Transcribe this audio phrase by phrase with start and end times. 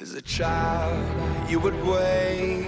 [0.00, 0.96] As a child,
[1.50, 2.64] you would wait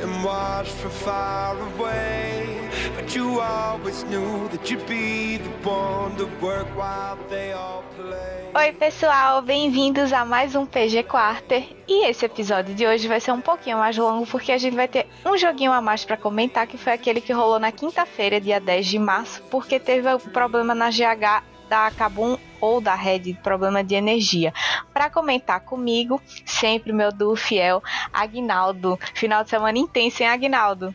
[0.00, 2.70] and watch from far away.
[2.94, 8.52] But you always knew that you'd be the one to work while they all play.
[8.54, 11.64] Oi, pessoal, bem-vindos a mais um PG Quarter.
[11.88, 14.86] E esse episódio de hoje vai ser um pouquinho mais longo porque a gente vai
[14.86, 18.60] ter um joguinho a mais para comentar, que foi aquele que rolou na quinta-feira, dia
[18.60, 23.82] 10 de março, porque teve um problema na GH da Kabum ou da Red, problema
[23.82, 24.52] de energia.
[24.92, 27.82] Para comentar comigo, sempre meu duo fiel,
[28.12, 28.98] Agnaldo.
[29.14, 30.94] Final de semana intenso, hein, Agnaldo?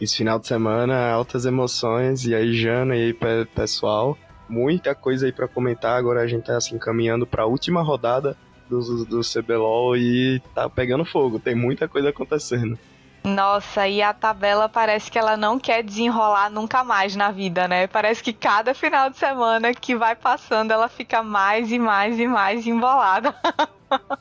[0.00, 2.24] Esse final de semana, altas emoções.
[2.24, 4.16] E aí, Jana, e aí, pessoal?
[4.48, 5.98] Muita coisa aí para comentar.
[5.98, 8.36] Agora a gente tá assim caminhando para a última rodada
[8.68, 11.38] do, do CBLOL e tá pegando fogo.
[11.38, 12.78] Tem muita coisa acontecendo.
[13.22, 17.86] Nossa, e a tabela parece que ela não quer desenrolar nunca mais na vida, né?
[17.86, 22.26] Parece que cada final de semana que vai passando ela fica mais e mais e
[22.26, 23.34] mais embolada.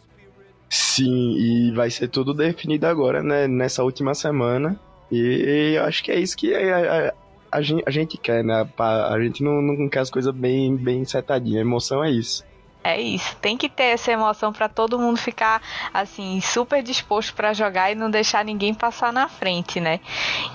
[0.69, 3.47] Sim, e vai ser tudo definido agora, né?
[3.47, 4.77] Nessa última semana.
[5.11, 7.13] E eu acho que é isso que a, a,
[7.51, 8.67] a, gente, a gente, quer, né?
[8.77, 11.59] A, gente não, não quer as coisas bem, bem setadinhas.
[11.59, 12.43] A emoção é isso.
[12.83, 15.61] É isso, tem que ter essa emoção para todo mundo ficar
[15.93, 19.99] assim super disposto para jogar e não deixar ninguém passar na frente, né?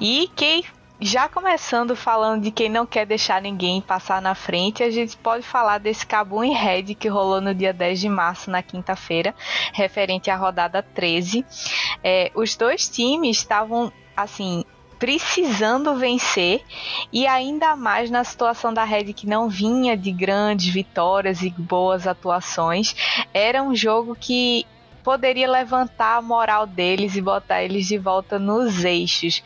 [0.00, 0.64] E quem
[1.00, 5.44] já começando falando de quem não quer deixar ninguém passar na frente, a gente pode
[5.44, 9.34] falar desse Cabum e Red que rolou no dia 10 de março, na quinta-feira,
[9.72, 11.44] referente à rodada 13.
[12.02, 14.64] É, os dois times estavam, assim,
[15.04, 16.62] precisando vencer
[17.12, 22.06] e ainda mais na situação da Red que não vinha de grandes vitórias e boas
[22.06, 22.96] atuações,
[23.34, 24.64] era um jogo que
[25.02, 29.42] poderia levantar a moral deles e botar eles de volta nos eixos.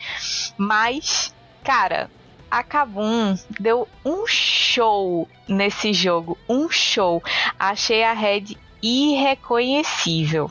[0.57, 2.09] Mas, cara,
[2.49, 7.21] a Kabum deu um show nesse jogo, um show.
[7.59, 10.49] Achei a Red irreconhecível.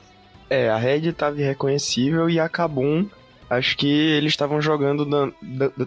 [0.51, 3.09] É, a Red estava irreconhecível e a Kabum
[3.51, 5.07] acho que eles estavam jogando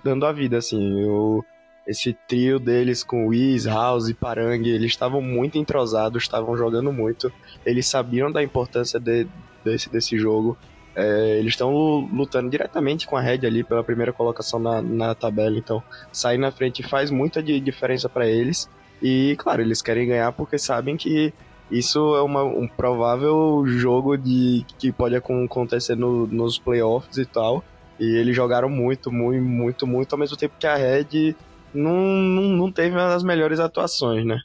[0.03, 1.03] dando a vida, assim.
[1.05, 1.43] O,
[1.85, 7.31] esse trio deles com Wiz, House e Parang, eles estavam muito entrosados, estavam jogando muito.
[7.65, 9.27] Eles sabiam da importância de,
[9.63, 10.57] desse, desse jogo.
[10.95, 11.71] É, eles estão
[12.11, 16.51] lutando diretamente com a Red ali pela primeira colocação na, na tabela, então sair na
[16.51, 18.69] frente faz muita diferença para eles.
[19.01, 21.33] E claro, eles querem ganhar porque sabem que
[21.71, 27.63] isso é uma, um provável jogo de que pode acontecer no, nos playoffs e tal.
[27.99, 31.35] E eles jogaram muito, muito, muito, muito, ao mesmo tempo que a Red
[31.73, 34.41] não, não, não teve das melhores atuações, né?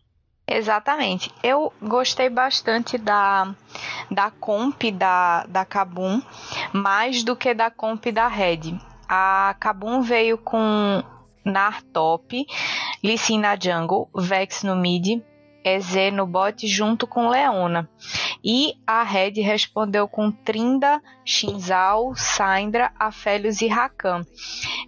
[0.48, 1.32] Exatamente.
[1.42, 3.52] Eu gostei bastante da,
[4.10, 6.22] da comp da, da Kabum,
[6.72, 8.78] mais do que da comp da Red.
[9.08, 11.02] A Kabum veio com
[11.44, 12.46] Nar top,
[13.02, 15.22] Lee Sin na jungle, Vex no mid,
[15.66, 17.90] EZ no bot junto com Leona.
[18.42, 24.24] E a Red respondeu com Trinda, Shinzal, Syndra, Afélios e Rakan.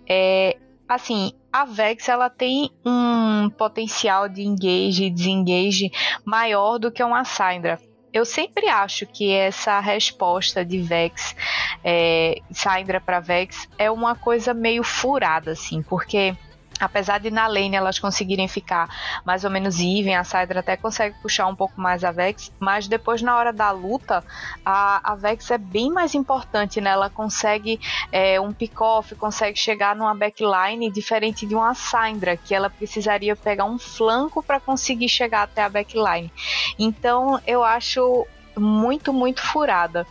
[0.09, 0.57] É,
[0.89, 5.91] assim, a Vex ela tem um potencial de engage e desengage
[6.25, 7.81] maior do que uma Syndra.
[8.13, 11.37] Eu sempre acho que essa resposta de Vex,
[11.85, 16.35] é, Syndra para Vex, é uma coisa meio furada, assim, porque
[16.81, 18.89] Apesar de na lane elas conseguirem ficar
[19.25, 22.87] mais ou menos even, a Syndra até consegue puxar um pouco mais a Vex, mas
[22.89, 24.25] depois na hora da luta,
[24.65, 26.91] a, a Vex é bem mais importante, né?
[26.91, 27.81] Ela consegue
[28.13, 33.65] é, um pick-off, consegue chegar numa backline diferente de uma Syndra, que ela precisaria pegar
[33.65, 36.33] um flanco para conseguir chegar até a backline.
[36.79, 40.07] Então eu acho muito, muito furada.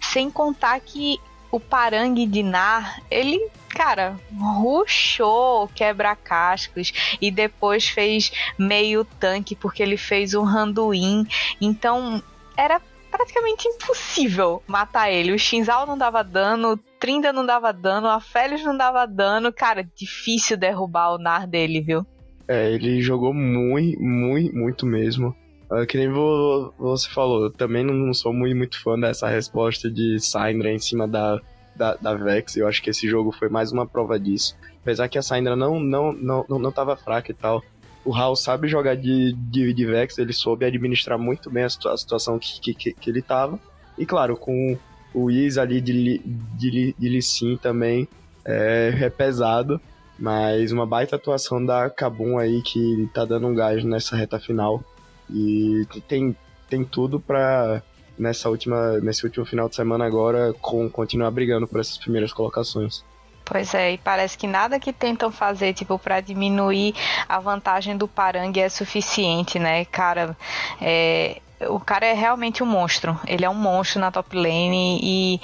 [0.00, 1.20] Sem contar que
[1.50, 9.96] o Parangue de Nar, ele cara, ruxou quebra-cascos e depois fez meio tanque porque ele
[9.96, 11.24] fez um randuin.
[11.60, 12.20] Então,
[12.56, 15.32] era praticamente impossível matar ele.
[15.32, 19.52] O Shinzal não dava dano, o Trinda não dava dano, a Félix não dava dano.
[19.52, 22.06] Cara, difícil derrubar o Nar dele, viu?
[22.48, 25.36] É, ele jogou muito, muito, muito mesmo.
[25.70, 30.18] Uh, que nem você falou, eu também não sou muito, muito fã dessa resposta de
[30.18, 31.40] Syndra em cima da,
[31.76, 32.56] da, da Vex.
[32.56, 34.56] Eu acho que esse jogo foi mais uma prova disso.
[34.82, 37.62] Apesar que a Syndra não, não, não, não, não tava fraca e tal.
[38.04, 41.92] O Hal sabe jogar de, de, de Vex, ele soube administrar muito bem a, situa
[41.92, 43.60] a situação que, que, que, ele tava.
[43.98, 44.78] E claro, com
[45.12, 46.18] o Iz ali de,
[46.56, 48.08] de, de Lee Sin também
[48.44, 49.78] é, é pesado.
[50.18, 54.82] Mas uma baita atuação da Kabum aí que tá dando um gás nessa reta final.
[55.30, 56.36] E tem,
[56.68, 57.82] tem tudo para
[58.18, 63.04] nessa última, nesse último final de semana agora com continuar brigando por essas primeiras colocações.
[63.44, 66.94] Pois é, e parece que nada que tentam fazer, tipo, para diminuir
[67.26, 69.86] a vantagem do Parang é suficiente, né?
[69.86, 70.36] Cara,
[70.82, 73.18] é, o cara é realmente um monstro.
[73.26, 75.40] Ele é um monstro na top lane e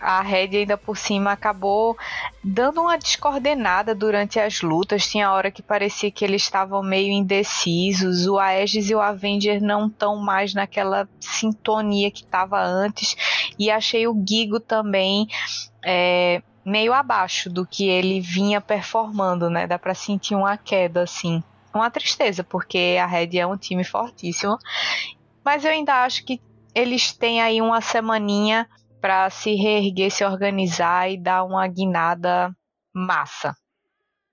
[0.00, 1.96] a Red ainda por cima acabou
[2.42, 5.06] dando uma descoordenada durante as lutas.
[5.06, 8.26] Tinha hora que parecia que eles estavam meio indecisos.
[8.26, 13.16] O Aegis e o Avenger não estão mais naquela sintonia que estava antes.
[13.58, 15.28] E achei o Gigo também
[15.84, 19.66] é, meio abaixo do que ele vinha performando, né?
[19.66, 21.42] Dá para sentir uma queda assim.
[21.72, 24.58] Uma tristeza, porque a Red é um time fortíssimo.
[25.44, 26.40] Mas eu ainda acho que
[26.74, 28.68] eles têm aí uma semaninha
[29.06, 32.52] para se reerguer, se organizar e dar uma guinada
[32.92, 33.54] massa.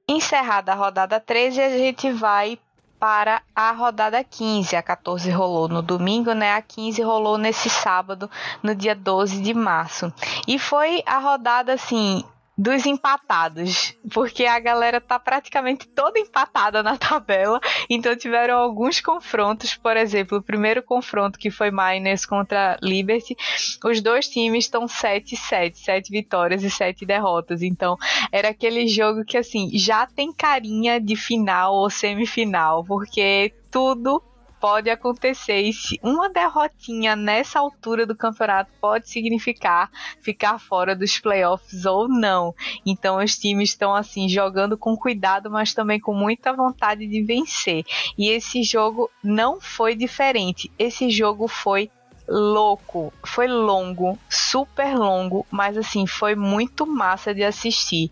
[0.09, 2.57] Encerrada a rodada 13, a gente vai
[2.99, 4.75] para a rodada 15.
[4.75, 6.55] A 14 rolou no domingo, né?
[6.55, 8.27] A 15 rolou nesse sábado,
[8.63, 10.11] no dia 12 de março.
[10.47, 12.23] E foi a rodada assim
[12.57, 17.59] dos empatados, porque a galera tá praticamente toda empatada na tabela,
[17.89, 23.35] então tiveram alguns confrontos, por exemplo, o primeiro confronto que foi Miners contra Liberty,
[23.83, 27.97] os dois times estão 7-7, 7 vitórias e 7 derrotas, então
[28.31, 34.21] era aquele jogo que assim, já tem carinha de final ou semifinal, porque tudo
[34.63, 35.59] pode acontecer.
[35.59, 42.07] E se uma derrotinha nessa altura do campeonato pode significar ficar fora dos playoffs ou
[42.07, 42.55] não.
[42.85, 47.83] Então os times estão assim jogando com cuidado, mas também com muita vontade de vencer.
[48.17, 50.71] E esse jogo não foi diferente.
[50.79, 51.91] Esse jogo foi
[52.25, 58.09] louco, foi longo, super longo, mas assim, foi muito massa de assistir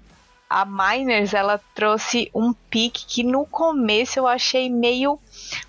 [0.51, 5.17] a Miners ela trouxe um pique que no começo eu achei meio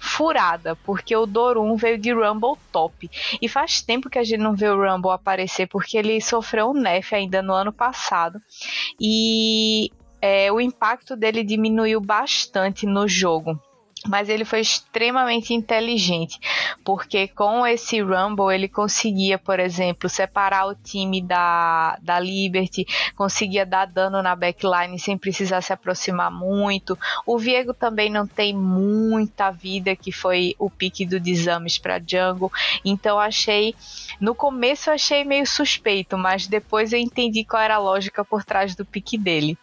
[0.01, 3.09] furada, porque o Dorum veio de Rumble top.
[3.41, 6.75] E faz tempo que a gente não vê o Rumble aparecer, porque ele sofreu um
[6.75, 8.43] nerf ainda no ano passado.
[9.01, 13.57] E é, o impacto dele diminuiu bastante no jogo
[14.07, 16.39] mas ele foi extremamente inteligente,
[16.85, 22.85] porque com esse Rumble ele conseguia, por exemplo, separar o time da, da Liberty,
[23.15, 26.99] conseguia dar dano na backline sem precisar se aproximar muito.
[27.27, 32.51] O Viego também não tem muita vida, que foi o pique do Desames para Jungle,
[32.85, 33.75] então achei,
[34.21, 38.75] no começo achei meio suspeito, mas depois eu entendi qual era a lógica por trás
[38.75, 39.57] do pique dele.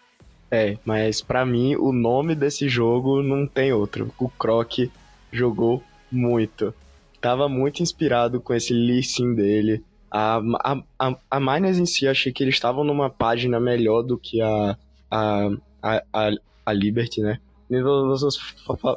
[0.51, 4.11] É, mas para mim o nome desse jogo não tem outro.
[4.19, 4.89] O Croc
[5.31, 6.73] jogou muito.
[7.21, 9.83] Tava muito inspirado com esse listing dele.
[10.09, 14.17] A, a, a, a Miners em si, achei que eles estavam numa página melhor do
[14.17, 14.75] que a,
[15.11, 15.49] a,
[15.83, 16.31] a,
[16.65, 17.39] a Liberty, né?
[17.69, 18.39] Você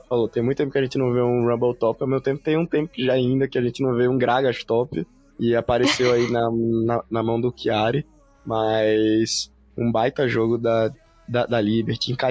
[0.09, 2.43] falou, tem muito tempo que a gente não vê um Rumble Top, ao meu tempo
[2.43, 5.07] tem um tempo já ainda que a gente não vê um Gragas Top,
[5.39, 8.07] e apareceu aí na, na, na mão do Chiari,
[8.47, 10.91] mas um baita jogo da,
[11.27, 12.29] da, da Liberty, enca,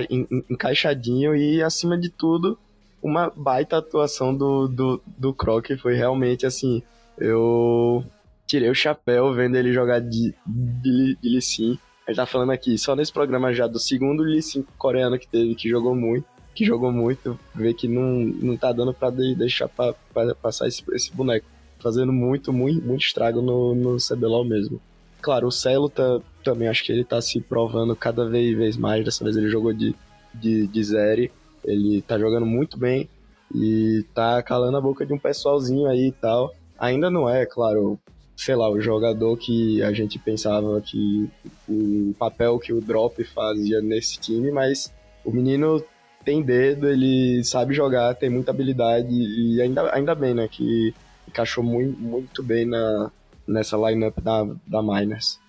[0.49, 2.57] encaixadinho e, acima de tudo,
[3.01, 5.67] uma baita atuação do, do, do Croc.
[5.81, 6.83] Foi realmente assim,
[7.17, 8.03] eu
[8.45, 11.79] tirei o chapéu vendo ele jogar de, de, de Lee Sin.
[12.05, 15.27] A gente tá falando aqui só nesse programa já do segundo Lee Sin coreano que
[15.27, 16.25] teve, que jogou muito.
[16.53, 20.83] Que jogou muito, vê que não, não tá dando pra deixar pra, pra passar esse,
[20.93, 21.45] esse boneco.
[21.79, 24.79] Fazendo muito, muito, muito estrago no, no CBLOL mesmo.
[25.21, 29.03] Claro, o Celo tá, também acho que ele tá se provando cada vez mais.
[29.05, 29.95] Dessa vez ele jogou de,
[30.33, 31.31] de, de Zeri.
[31.63, 33.07] Ele tá jogando muito bem
[33.53, 36.53] e tá calando a boca de um pessoalzinho aí e tal.
[36.79, 37.99] Ainda não é, claro,
[38.35, 41.29] sei lá, o jogador que a gente pensava que
[41.69, 44.91] o papel que o Drop fazia nesse time, mas
[45.23, 45.83] o menino
[46.25, 50.93] tem dedo, ele sabe jogar, tem muita habilidade e ainda, ainda bem, né, que
[51.27, 53.11] encaixou muito, muito bem na,
[53.47, 55.39] nessa lineup da, da Miners.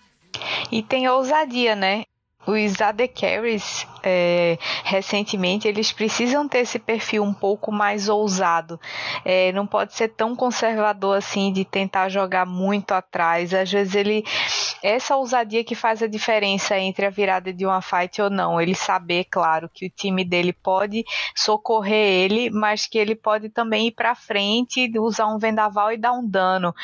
[0.71, 2.05] E tem ousadia, né?
[2.47, 8.81] Os AD Carries é, recentemente, eles precisam ter esse perfil um pouco mais ousado.
[9.25, 13.55] É, não pode ser tão conservador assim de tentar jogar muito atrás.
[13.55, 14.25] Às vezes ele.
[14.83, 18.61] Essa ousadia que faz a diferença entre a virada de uma fight ou não.
[18.61, 21.05] Ele saber, claro, que o time dele pode
[21.37, 26.13] socorrer ele, mas que ele pode também ir para frente, usar um vendaval e dar
[26.13, 26.75] um dano.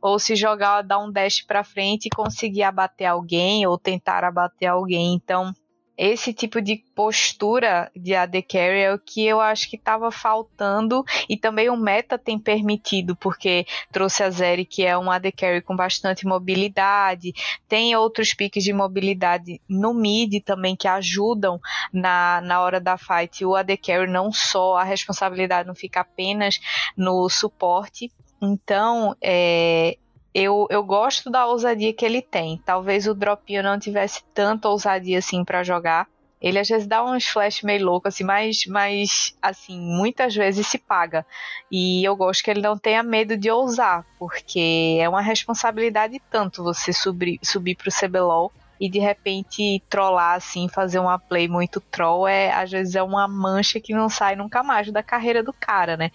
[0.00, 4.68] Ou se jogar, dar um dash para frente e conseguir abater alguém ou tentar abater
[4.68, 5.14] alguém.
[5.14, 5.52] Então
[5.98, 11.04] esse tipo de postura de AD Carry é o que eu acho que estava faltando
[11.28, 15.60] e também o meta tem permitido, porque trouxe a Zeri, que é um AD Carry
[15.60, 17.32] com bastante mobilidade,
[17.68, 21.60] tem outros piques de mobilidade no mid também que ajudam
[21.92, 23.44] na, na hora da fight.
[23.44, 26.60] O AD Carry não só, a responsabilidade não fica apenas
[26.96, 28.12] no suporte.
[28.40, 29.98] Então, é,
[30.34, 32.60] eu, eu gosto da ousadia que ele tem.
[32.64, 36.06] Talvez o Dropinho não tivesse tanta ousadia assim para jogar,
[36.40, 40.78] Ele às vezes dá uns flash meio louco, assim, mas, mas assim, muitas vezes se
[40.78, 41.26] paga.
[41.70, 46.62] E eu gosto que ele não tenha medo de ousar, porque é uma responsabilidade tanto
[46.62, 52.28] você subir, subir pro CBLOL e de repente trollar assim, fazer uma play muito troll
[52.28, 55.96] é às vezes é uma mancha que não sai nunca mais da carreira do cara,
[55.96, 56.12] né?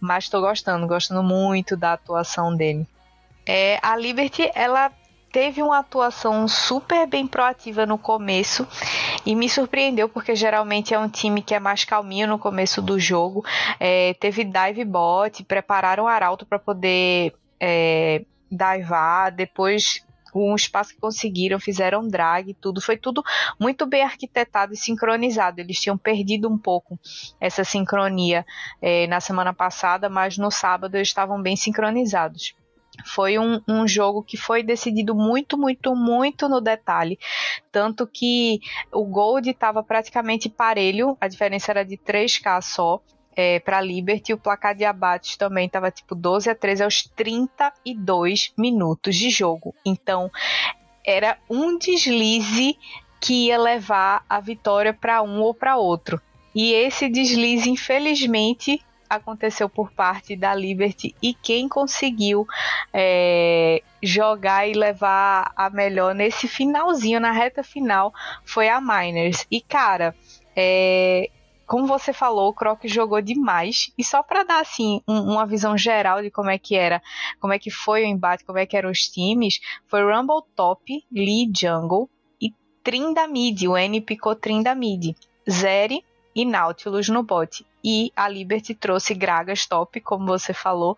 [0.00, 2.86] Mas tô gostando, gostando muito da atuação dele.
[3.46, 4.92] É, a Liberty, ela
[5.32, 8.66] teve uma atuação super bem proativa no começo
[9.24, 12.98] e me surpreendeu porque geralmente é um time que é mais calminho no começo do
[12.98, 13.44] jogo.
[13.78, 20.04] É, teve dive bot, prepararam o Arauto para poder é, divar, depois
[20.34, 23.22] um espaço que conseguiram, fizeram drag, tudo foi tudo
[23.58, 25.60] muito bem arquitetado e sincronizado.
[25.60, 26.98] Eles tinham perdido um pouco
[27.40, 28.46] essa sincronia
[28.80, 32.54] é, na semana passada, mas no sábado eles estavam bem sincronizados.
[33.04, 37.18] Foi um, um, jogo que foi decidido muito, muito, muito no detalhe.
[37.70, 38.60] Tanto que
[38.92, 43.00] o Gold estava praticamente parelho, a diferença era de 3K só.
[43.36, 48.52] É, para Liberty, o placar de abates também estava tipo 12 a 13 aos 32
[48.58, 49.72] minutos de jogo.
[49.86, 50.30] Então,
[51.06, 52.76] era um deslize
[53.20, 56.20] que ia levar a vitória para um ou para outro.
[56.54, 62.46] E esse deslize, infelizmente, aconteceu por parte da Liberty e quem conseguiu
[62.92, 68.14] é, jogar e levar a melhor nesse finalzinho, na reta final,
[68.44, 69.44] foi a Miners.
[69.50, 70.14] E cara,
[70.54, 71.28] é,
[71.66, 73.92] como você falou, o Croc jogou demais.
[73.98, 77.02] E só para dar assim um, uma visão geral de como é que era,
[77.40, 80.84] como é que foi o embate, como é que eram os times, foi Rumble Top,
[81.12, 82.08] Lee Jungle
[82.40, 85.16] e Trinda Mid, o N picou Trinda Mid.
[85.48, 87.64] Zeri e Nautilus no bot.
[87.82, 90.96] E a Liberty trouxe Gragas top, como você falou,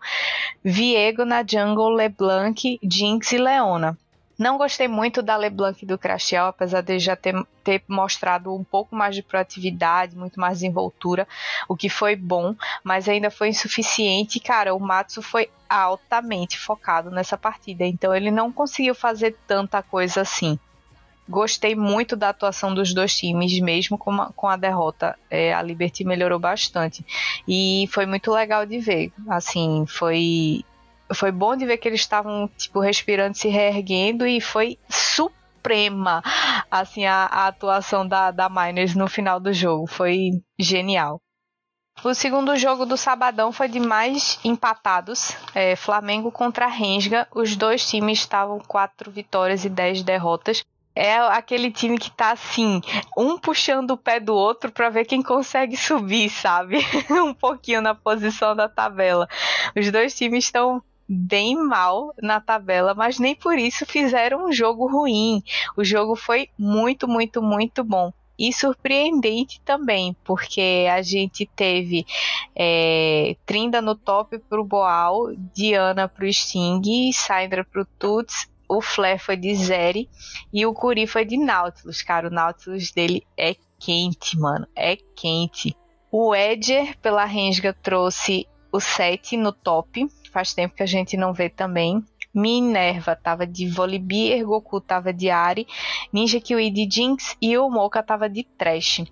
[0.63, 3.97] Viego na jungle, LeBlanc, Jinx e Leona.
[4.37, 8.95] Não gostei muito da LeBlanc do Crashel, apesar de já ter, ter, mostrado um pouco
[8.95, 11.27] mais de proatividade, muito mais desenvoltura,
[11.69, 14.39] o que foi bom, mas ainda foi insuficiente.
[14.39, 20.21] Cara, o Matsu foi altamente focado nessa partida, então ele não conseguiu fazer tanta coisa
[20.21, 20.59] assim
[21.27, 25.17] gostei muito da atuação dos dois times, mesmo com, a, com a derrota.
[25.29, 27.05] É, a Liberty melhorou bastante.
[27.47, 29.11] E foi muito legal de ver.
[29.27, 30.63] Assim, foi.
[31.13, 36.23] Foi bom de ver que eles estavam, tipo, respirando, se reerguendo e foi suprema,
[36.71, 39.85] assim, a, a atuação da, da Miners no final do jogo.
[39.85, 41.21] Foi genial.
[42.03, 45.35] O segundo jogo do sabadão foi de mais empatados.
[45.53, 47.27] É, Flamengo contra Rensga.
[47.31, 50.63] Os dois times estavam quatro vitórias e dez derrotas
[50.95, 52.81] é aquele time que tá assim,
[53.17, 56.77] um puxando o pé do outro para ver quem consegue subir, sabe?
[57.09, 59.27] um pouquinho na posição da tabela.
[59.75, 64.87] Os dois times estão bem mal na tabela, mas nem por isso fizeram um jogo
[64.87, 65.43] ruim.
[65.75, 68.11] O jogo foi muito, muito, muito bom.
[68.37, 72.03] E surpreendente também, porque a gente teve
[72.55, 79.35] é, Trinda no top pro Boal, Diana pro Sting, Sandra pro Tuts o Flare foi
[79.35, 80.09] de Zeri
[80.51, 82.27] e o Curi foi de Nautilus, cara.
[82.27, 84.67] O Nautilus dele é quente, mano.
[84.75, 85.75] É quente.
[86.11, 90.07] O Edger, pela Rensga, trouxe o 7 no top.
[90.31, 92.03] Faz tempo que a gente não vê também.
[92.33, 95.67] Minerva tava de Volibear, Goku tava de Ari,
[96.11, 99.03] Ninja Kiwi de Jinx e o Mocha tava de Trash.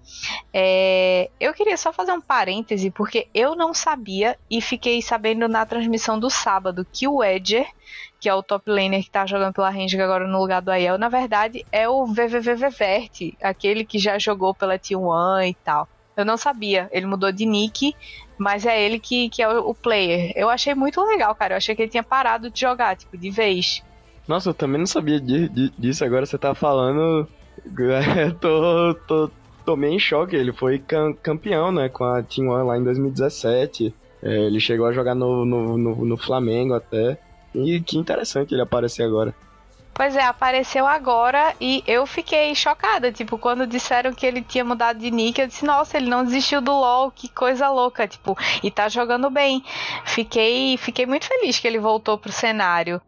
[0.52, 5.66] É, eu queria só fazer um parêntese, porque eu não sabia e fiquei sabendo na
[5.66, 7.68] transmissão do sábado que o Edger
[8.22, 10.96] que é o top laner que tá jogando pela Range agora no lugar do Aiel,
[11.00, 15.90] na verdade é o VVVVVert, aquele que já jogou pela T1 e tal.
[16.16, 17.96] Eu não sabia, ele mudou de nick,
[18.38, 20.34] mas é ele que, que é o, player.
[20.36, 21.54] Eu achei muito legal, cara.
[21.54, 23.82] Eu achei que ele tinha parado de jogar, tipo, de vez.
[24.28, 26.06] Nossa, eu também não sabia de, de, disso.
[26.06, 27.28] Agora você tá falando.
[29.08, 29.32] tô,
[29.66, 30.36] tô, meio em choque.
[30.36, 33.94] Ele foi cam campeão, né, com a Team One lá em 2017.
[34.22, 37.18] É, ele chegou a jogar no, no, no, no Flamengo até.
[37.54, 39.36] E que interessante ele aparecer agora.
[39.94, 43.12] Pois é, apareceu agora e eu fiquei chocada.
[43.12, 46.62] Tipo, quando disseram que ele tinha mudado de nick, eu disse, nossa, ele não desistiu
[46.62, 49.64] do LoL, que coisa louca, tipo, e tá jogando bem.
[50.06, 53.02] Fiquei, fiquei muito feliz que ele voltou pro cenário.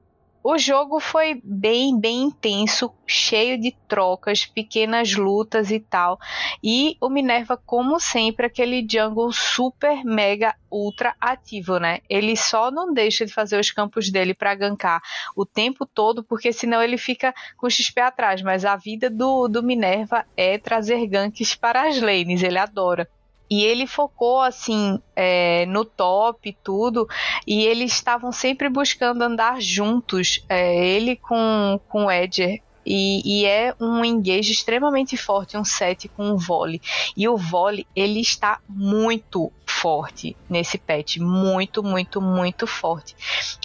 [0.43, 6.19] O jogo foi bem, bem intenso, cheio de trocas, pequenas lutas e tal.
[6.62, 12.00] E o Minerva, como sempre, aquele jungle super, mega, ultra ativo, né?
[12.09, 15.01] Ele só não deixa de fazer os campos dele para gankar
[15.33, 18.41] o tempo todo, porque senão ele fica com XP atrás.
[18.41, 23.07] Mas a vida do, do Minerva é trazer ganks para as lanes, ele adora.
[23.50, 27.07] E ele focou assim é, no top e tudo,
[27.45, 33.45] e eles estavam sempre buscando andar juntos, é, ele com, com o Edger e, e,
[33.45, 36.81] é um engage extremamente forte, um set com um volley.
[37.15, 43.15] E o volley, ele está muito forte nesse patch, muito, muito, muito forte.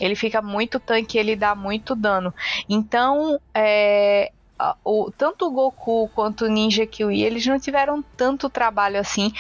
[0.01, 2.33] Ele fica muito tanque, ele dá muito dano.
[2.69, 4.33] Então, é,
[4.85, 9.33] o, tanto o Goku quanto o Ninja Kiwi, eles não tiveram tanto trabalho assim,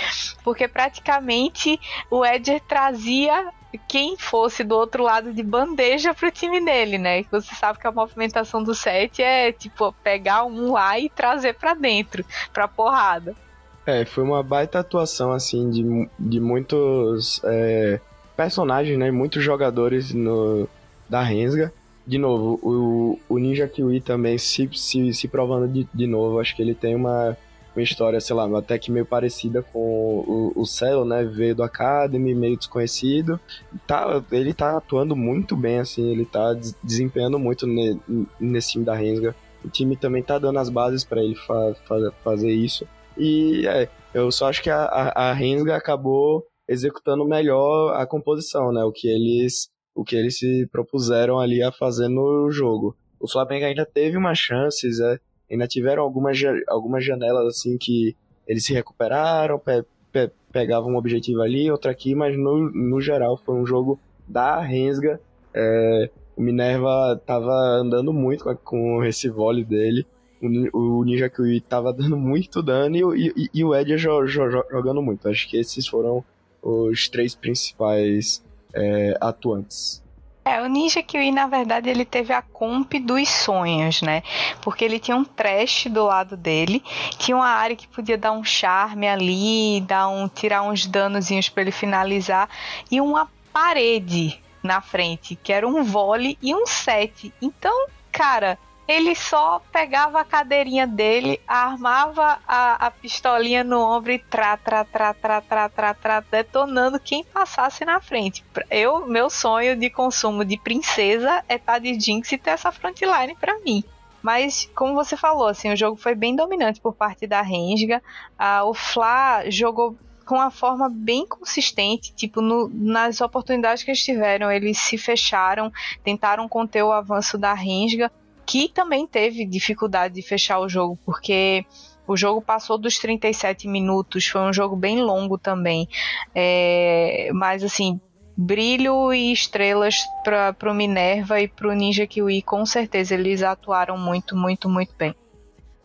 [0.44, 1.78] porque praticamente
[2.10, 3.52] o Edger trazia
[3.86, 7.22] quem fosse do outro lado de bandeja pro time dele, né?
[7.30, 11.74] Você sabe que a movimentação do set é tipo pegar um lá e trazer para
[11.74, 13.36] dentro, pra porrada.
[13.84, 18.00] É, foi uma baita atuação assim de, de muitos é,
[18.36, 19.10] personagens, né?
[19.10, 20.68] Muitos jogadores no,
[21.08, 21.72] da Rensga
[22.08, 26.40] de novo, o, o Ninja Kiwi também se, se, se provando de, de novo.
[26.40, 27.36] Acho que ele tem uma,
[27.76, 31.22] uma história, sei lá, até que meio parecida com o, o Celo, né?
[31.22, 33.38] Veio do Academy, meio desconhecido.
[33.86, 38.00] Tá, ele tá atuando muito bem, assim, ele tá desempenhando muito ne,
[38.40, 39.36] nesse time da Rensga.
[39.62, 42.88] O time também tá dando as bases para ele fa, fa, fazer isso.
[43.18, 48.82] E é, eu só acho que a, a, a acabou executando melhor a composição, né?
[48.82, 52.96] O que eles o que eles se propuseram ali a fazer no jogo.
[53.18, 55.18] O Flamengo ainda teve umas chances, é,
[55.50, 56.38] ainda tiveram algumas,
[56.68, 58.14] algumas janelas assim que
[58.46, 63.36] eles se recuperaram, pe, pe, pegavam um objetivo ali, outro aqui, mas no, no geral
[63.44, 65.20] foi um jogo da Rensga.
[65.52, 70.06] É, o Minerva tava andando muito com, com esse vôlei dele.
[70.40, 74.48] O, o Ninja Kiwi tava dando muito dano e, e, e o Ed jo, jo,
[74.70, 75.28] jogando muito.
[75.28, 76.24] Acho que esses foram
[76.62, 78.46] os três principais
[78.78, 80.02] é, atuantes.
[80.44, 84.22] É, o Ninja Kiwi, na verdade, ele teve a comp dos sonhos, né?
[84.62, 86.82] Porque ele tinha um trash do lado dele,
[87.18, 91.64] tinha uma área que podia dar um charme ali, dar um, tirar uns danozinhos para
[91.64, 92.48] ele finalizar,
[92.90, 97.30] e uma parede na frente, que era um vole e um set.
[97.42, 104.18] Então, cara, ele só pegava a cadeirinha dele, armava a, a pistolinha no ombro e
[104.18, 108.42] tra, tra, tra, tra, tra, tra, tra, detonando quem passasse na frente.
[108.70, 112.72] Eu, meu sonho de consumo de princesa é estar tá de Jinx e ter essa
[112.72, 113.84] frontline para mim.
[114.22, 118.02] Mas, como você falou, assim, o jogo foi bem dominante por parte da Renga.
[118.38, 124.04] Ah, o Fla jogou com uma forma bem consistente, tipo, no, nas oportunidades que eles
[124.04, 125.72] tiveram, eles se fecharam,
[126.02, 128.10] tentaram conter o avanço da Renga,
[128.48, 131.66] que também teve dificuldade de fechar o jogo, porque
[132.06, 135.86] o jogo passou dos 37 minutos, foi um jogo bem longo também.
[136.34, 138.00] É, mas assim,
[138.34, 143.98] brilho e estrelas para o Minerva e para o Ninja Kiwi, com certeza eles atuaram
[143.98, 145.14] muito, muito, muito bem.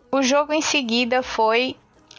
[0.10, 1.76] O jogo em seguida foi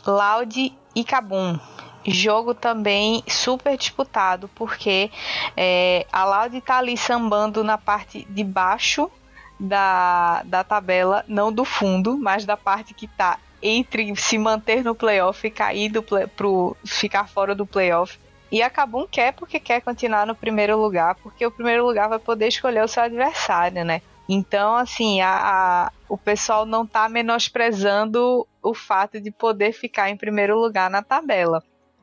[0.06, 1.58] Loud e Kabum.
[2.06, 5.10] Jogo também super disputado, porque
[5.56, 9.10] é, a Loud está ali sambando na parte de baixo
[9.58, 14.94] da, da tabela, não do fundo, mas da parte que tá entre se manter no
[14.94, 18.18] playoff e cair do play, pro ficar fora do playoff.
[18.52, 22.18] E a Kabum quer porque quer continuar no primeiro lugar, porque o primeiro lugar vai
[22.18, 24.02] poder escolher o seu adversário, né?
[24.28, 30.16] Então, assim, a, a, o pessoal não tá menosprezando o fato de poder ficar em
[30.16, 31.62] primeiro lugar na tabela.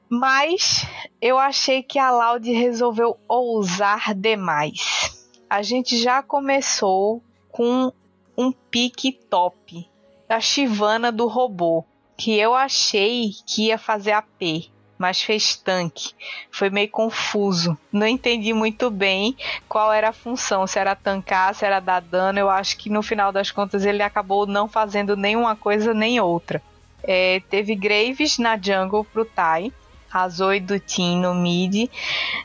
[0.10, 0.86] Mas
[1.22, 5.30] eu achei que a Loud resolveu ousar demais.
[5.50, 7.24] A gente já começou
[7.62, 7.93] com
[8.36, 9.88] um pique top
[10.28, 11.86] da Chivana do robô,
[12.17, 16.15] que eu achei que ia fazer AP, mas fez tanque.
[16.50, 17.78] Foi meio confuso.
[17.91, 19.38] Não entendi muito bem
[19.69, 22.39] qual era a função, se era tancar, se era dar dano.
[22.39, 26.63] Eu acho que no final das contas ele acabou não fazendo nenhuma coisa nem outra.
[27.04, 29.71] É, teve Graves na jungle pro Tai,
[30.12, 31.91] a Zoe do Tim no mid,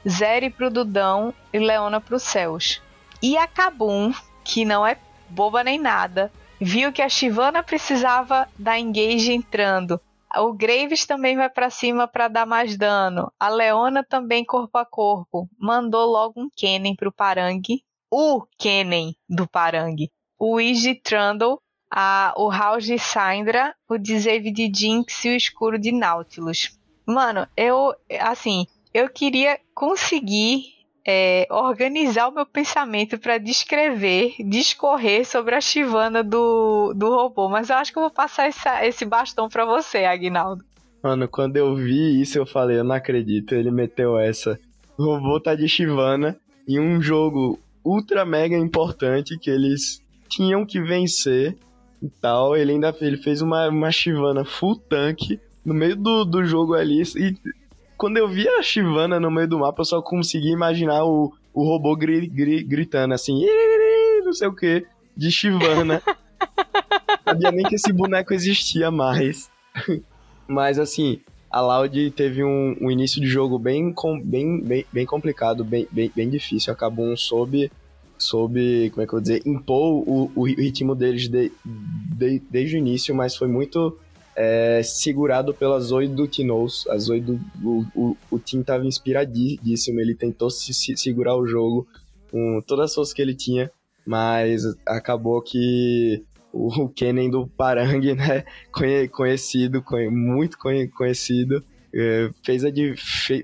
[0.07, 2.83] Zeri pro Dudão e Leona pro Céus.
[3.23, 4.13] E a Kabum
[4.47, 4.97] que não é
[5.29, 10.01] boba nem nada, viu que a Shivana precisava da engage entrando.
[10.35, 13.33] O Graves também vai para cima para dar mais dano.
[13.39, 15.49] A Leona também corpo a corpo.
[15.59, 17.63] Mandou logo um Kennen pro Parang.
[18.11, 19.97] O Kennen do Parang.
[20.39, 21.59] O Easy Trundle,
[21.91, 26.79] a, o House de Syndra, o Dzave de Jinx e o Escuro de Nautilus.
[27.07, 30.76] Mano, eu, assim, eu queria conseguir
[31.07, 37.49] é, organizar o meu pensamento para descrever, discorrer sobre a Chivana do, do robô.
[37.49, 40.65] Mas eu acho que eu vou passar essa, esse bastão para você, Agnaldo.
[41.03, 44.59] Mano, quando eu vi isso, eu falei, eu não acredito, ele meteu essa.
[44.99, 50.83] O robô tá de Chivana em um jogo ultra mega importante que eles tinham que
[50.83, 51.57] vencer
[52.03, 52.57] e tal.
[52.57, 57.03] Ele ainda ele fez uma, uma Chivana full tank no meio do, do jogo ali
[57.03, 57.37] e
[57.97, 61.65] quando eu vi a Shivana no meio do mapa, eu só consegui imaginar o, o
[61.65, 63.45] robô gri, gri, gritando assim,
[64.25, 66.03] não sei o que, de Shivana.
[67.27, 69.51] sabia nem que esse boneco existia mais.
[70.47, 73.93] Mas assim, a Loud teve um, um, início de jogo bem,
[74.25, 76.73] bem, bem, bem complicado, bem, bem, bem difícil.
[76.73, 77.71] Acabou um sob,
[78.17, 82.77] sob, como é que eu vou dizer, impor o, o ritmo deles de, de, desde
[82.77, 83.99] o início, mas foi muito
[84.37, 86.85] é, segurado pela Zoe do Tinoz.
[86.89, 91.47] A Zoe do o, o, o time estava inspiradíssimo, ele tentou se, se, segurar o
[91.47, 91.89] jogo
[92.31, 93.71] com todas as forças que ele tinha,
[94.07, 96.23] mas acabou que
[96.53, 98.45] o Kennen do Parang, né,
[99.11, 102.69] conhecido, muito conhecido, é, fez a,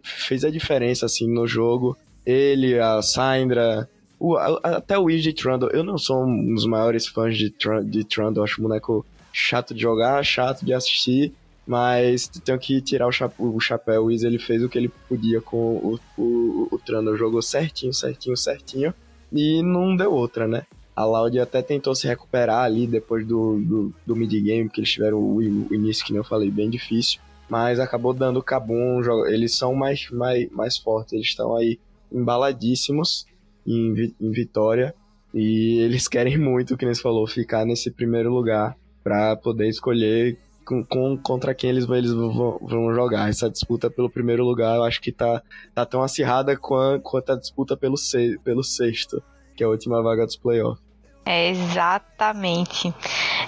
[0.03, 1.97] fez a diferença, assim, no jogo.
[2.25, 5.71] Ele, a Syndra, o, até o Easy Trundle.
[5.73, 7.53] Eu não sou um dos maiores fãs de,
[7.85, 11.33] de Trundle, acho o boneco chato de jogar, chato de assistir,
[11.67, 13.55] mas tenho que tirar o, chapéu.
[13.55, 14.05] O chapéu.
[14.05, 18.37] O Easy, ele fez o que ele podia com o, o, o jogou certinho, certinho,
[18.37, 18.93] certinho,
[19.33, 20.67] e não deu outra, né?
[20.95, 25.19] A Loud até tentou se recuperar ali depois do, do, do mid-game, que eles tiveram
[25.19, 27.19] o, o, início, que nem eu falei, bem difícil.
[27.49, 31.79] Mas acabou dando Kabum, eles são mais, mais, mais fortes, eles estão aí
[32.11, 33.27] embaladíssimos
[33.67, 34.95] em, em vitória.
[35.33, 40.39] E eles querem muito, que nem você falou, ficar nesse primeiro lugar para poder escolher
[40.65, 43.29] com, com, contra quem eles, eles vão, vão, jogar.
[43.29, 45.43] Essa disputa pelo primeiro lugar eu acho que tá,
[45.75, 49.23] tá tão acirrada quanto, a disputa pelo, se, pelo sexto
[49.55, 50.83] que é a última vaga dos playoffs.
[51.25, 52.93] É, exatamente.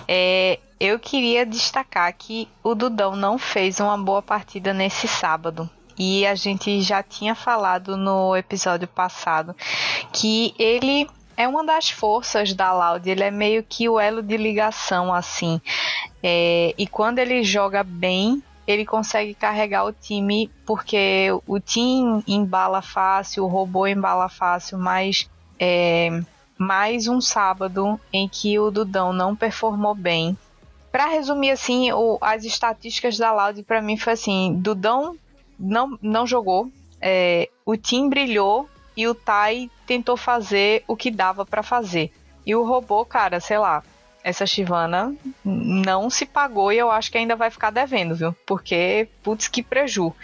[0.06, 5.68] É, eu queria destacar que o Dudão não fez uma boa partida nesse sábado.
[5.98, 9.54] E a gente já tinha falado no episódio passado
[10.12, 14.36] que ele é uma das forças da Loud, ele é meio que o elo de
[14.36, 15.60] ligação, assim.
[16.22, 22.80] É, e quando ele joga bem, ele consegue carregar o time, porque o time embala
[22.80, 26.20] fácil, o robô embala fácil, mas é,
[26.56, 30.36] mais um sábado em que o Dudão não performou bem.
[30.90, 35.16] Para resumir assim, o, as estatísticas da Loud para mim foi assim: Dudão
[35.58, 36.70] não, não jogou,
[37.00, 42.12] é, o Tim brilhou e o Tai tentou fazer o que dava para fazer.
[42.46, 43.82] E o robô, cara, sei lá,
[44.22, 48.34] essa Chivana não se pagou e eu acho que ainda vai ficar devendo, viu?
[48.46, 50.14] Porque, putz, que preju.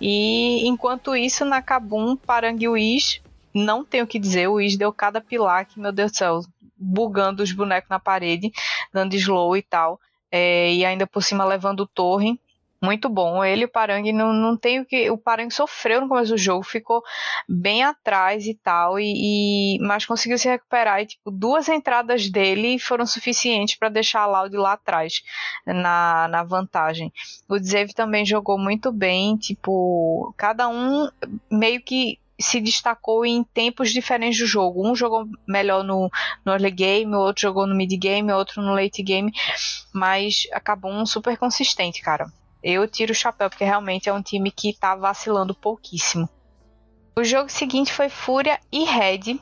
[0.00, 3.20] E enquanto isso, na Kabum, Paranguiz
[3.54, 6.40] não tenho o que dizer, o Wiz deu cada pilar que, meu Deus do céu,
[6.76, 8.52] bugando os bonecos na parede,
[8.92, 9.98] dando slow e tal.
[10.30, 12.38] É, e ainda por cima levando torre.
[12.80, 13.44] Muito bom.
[13.44, 15.10] Ele e o Parang não, não tem o que.
[15.10, 17.02] O Parang sofreu no começo do jogo, ficou
[17.48, 21.00] bem atrás e tal, e, e mas conseguiu se recuperar.
[21.00, 25.22] E tipo, duas entradas dele foram suficientes para deixar a Loud lá atrás,
[25.66, 27.12] na, na vantagem.
[27.48, 31.08] O Zev também jogou muito bem, tipo, cada um
[31.50, 34.88] meio que se destacou em tempos diferentes do jogo.
[34.88, 36.08] Um jogou melhor no,
[36.44, 39.32] no early game, o outro jogou no mid game, o outro no late game,
[39.92, 42.32] mas acabou um super consistente, cara.
[42.70, 46.28] Eu tiro o chapéu porque realmente é um time que tá vacilando pouquíssimo.
[47.16, 49.40] O jogo seguinte foi Fúria e Red.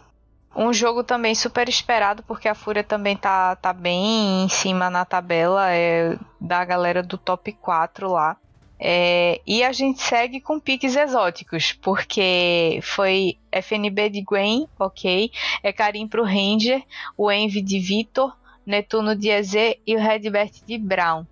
[0.54, 5.04] Um jogo também super esperado, porque a Fúria também tá, tá bem em cima na
[5.04, 8.36] tabela é, da galera do top 4 lá.
[8.78, 15.32] É, e a gente segue com piques exóticos, porque foi FNB de Gwen, ok,
[15.64, 16.80] é Karim pro Ranger,
[17.16, 18.32] o Envy de Vitor,
[18.66, 19.55] Netuno de EZ
[19.87, 21.24] e o Redbert de Brown.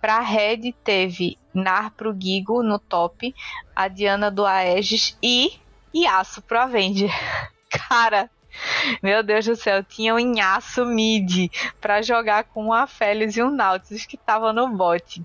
[0.00, 3.34] Para Red teve Nar pro Gigo no top,
[3.74, 5.52] a Diana do Aegis e
[5.94, 7.10] Yasuo pro Avenger.
[7.70, 8.28] Cara,
[9.02, 13.50] meu Deus do céu, tinha um Inhaço mid para jogar com o Aphelios e o
[13.50, 15.24] Nautilus que tava no bot.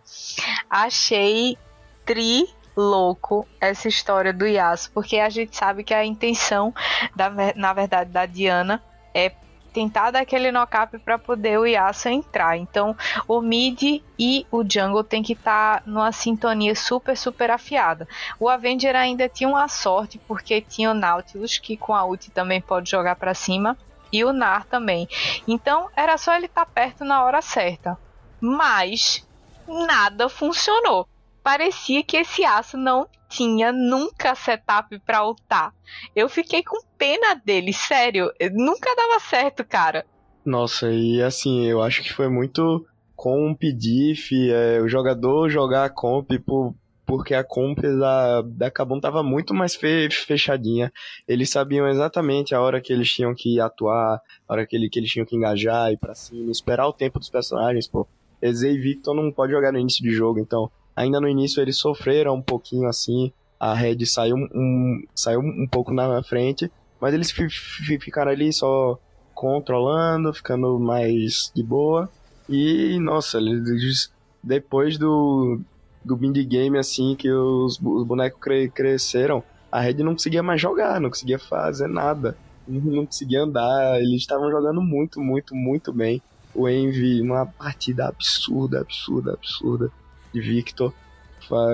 [0.69, 1.58] Achei
[2.06, 6.74] tri louco essa história do Yasuo, porque a gente sabe que a intenção
[7.15, 8.82] da, na verdade da Diana
[9.13, 9.32] é
[9.80, 12.58] tentar dar aquele knock-up para poder o Yasuo entrar.
[12.58, 18.06] Então, o mid e o jungle tem que estar tá numa sintonia super, super afiada.
[18.38, 22.60] O Avenger ainda tinha uma sorte, porque tinha o Nautilus, que com a ult também
[22.60, 23.78] pode jogar para cima,
[24.12, 25.08] e o Nar também.
[25.48, 27.98] Então, era só ele estar tá perto na hora certa.
[28.42, 29.26] Mas,
[29.65, 31.08] nada funcionou.
[31.43, 35.73] Parecia que esse aço não tinha nunca setup para ultar.
[36.15, 38.32] Eu fiquei com pena dele, sério.
[38.54, 40.06] Nunca dava certo, cara.
[40.43, 45.89] Nossa, e assim, eu acho que foi muito comp, diff, é, o jogador jogar a
[45.89, 46.73] comp por,
[47.06, 50.91] porque a comp da, da Kabum tava muito mais fe, fechadinha.
[51.28, 54.99] Eles sabiam exatamente a hora que eles tinham que atuar, a hora que, ele, que
[54.99, 58.08] eles tinham que engajar, ir pra cima, esperar o tempo dos personagens, pô.
[58.41, 61.77] Eze e Victor não pode jogar no início de jogo, então ainda no início eles
[61.77, 67.31] sofreram um pouquinho assim, a Red saiu um, saiu um pouco na frente, mas eles
[67.31, 68.99] ficaram ali só
[69.33, 72.09] controlando, ficando mais de boa.
[72.49, 74.12] E, nossa, eles,
[74.43, 75.62] depois do,
[76.03, 80.59] do mini game, assim, que os, os bonecos cre, cresceram, a Red não conseguia mais
[80.59, 82.35] jogar, não conseguia fazer nada,
[82.67, 86.21] não conseguia andar, eles estavam jogando muito, muito, muito bem.
[86.53, 89.91] O Envy, uma partida absurda, absurda, absurda
[90.34, 90.94] de Victor.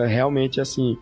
[0.08, 0.98] Realmente, assim,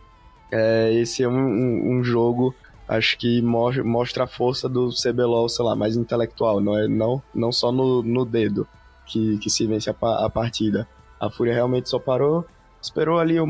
[0.51, 2.53] é, esse é um, um, um, jogo,
[2.87, 7.51] acho que mostra a força do CBLOL, sei lá, mais intelectual, não é não, não
[7.51, 8.67] só no, no dedo
[9.05, 10.87] que, que se vence a, a partida.
[11.19, 12.45] A Fúria realmente só parou,
[12.81, 13.45] esperou ali o,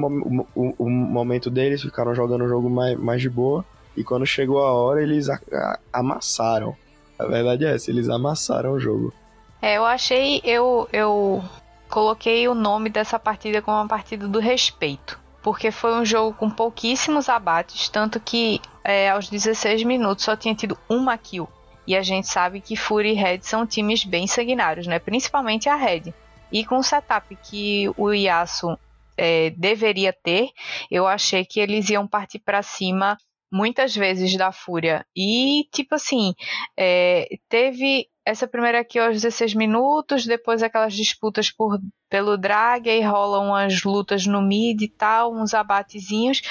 [0.55, 3.65] o, o, momento deles, ficaram jogando o jogo mais, mais de boa,
[3.97, 6.75] e quando chegou a hora, eles a, a, amassaram.
[7.19, 9.13] A verdade é essa, eles amassaram o jogo.
[9.61, 11.43] É, eu achei, eu, eu
[11.93, 16.49] coloquei o nome dessa partida como uma partida do respeito porque foi um jogo com
[16.49, 21.49] pouquíssimos abates, tanto que é, aos 16 minutos só tinha tido uma kill.
[21.85, 24.99] E a gente sabe que Fury e Red são times bem sanguinários, né?
[24.99, 26.13] principalmente a Red.
[26.49, 28.79] E com o setup que o Yasuo
[29.17, 30.49] é, deveria ter,
[30.89, 33.17] eu achei que eles iam partir para cima
[33.53, 35.05] muitas vezes da Fúria.
[35.15, 36.33] E, tipo assim,
[36.75, 43.01] é, teve essa primeira aqui aos 16 minutos, depois aquelas disputas por, pelo drag, aí
[43.01, 46.41] rolam umas lutas no mid e tal, uns abatezinhos,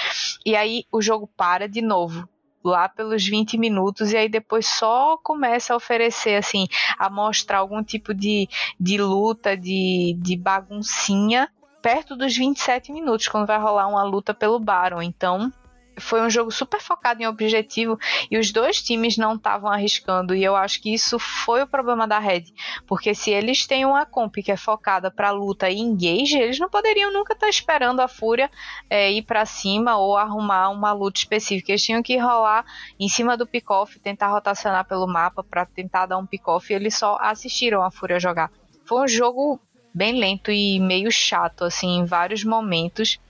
[0.47, 2.29] e aí o jogo para de novo.
[2.65, 7.83] Lá pelos 20 minutos, e aí depois só começa a oferecer, assim, a mostrar algum
[7.83, 11.51] tipo de, de luta, de, de baguncinha,
[11.83, 15.03] perto dos 27 minutos, quando vai rolar uma luta pelo Baron.
[15.03, 15.53] Então,
[15.99, 17.99] foi um jogo super focado em objetivo
[18.31, 20.35] e os dois times não estavam arriscando.
[20.35, 22.45] E eu acho que isso foi o problema da Red,
[22.87, 26.69] porque se eles têm uma comp que é focada para luta e engage, eles não
[26.69, 28.51] poderiam nunca estar tá esperando a Fúria
[28.89, 32.65] é, ir para cima ou arrumar uma luta específica, eles tinham que rolar
[32.99, 36.97] em cima do pick-off, tentar rotacionar pelo mapa para tentar dar um pick-off e eles
[36.97, 38.51] só assistiram a Fúria jogar.
[38.85, 39.61] Foi um jogo
[39.95, 43.21] bem lento e meio chato assim em vários momentos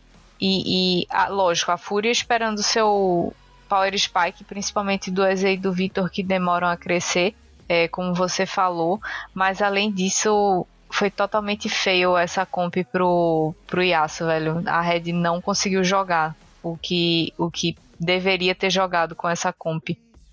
[0.43, 3.33] e, e a, lógico, a Fúria esperando seu
[3.69, 7.33] Power Spike, principalmente do Eze e do Victor, que demoram a crescer,
[7.69, 9.01] é, como você falou.
[9.33, 14.65] Mas além disso, foi totalmente feio essa comp pro, pro Yasuo, velho.
[14.67, 19.91] A Red não conseguiu jogar o que, o que deveria ter jogado com essa comp.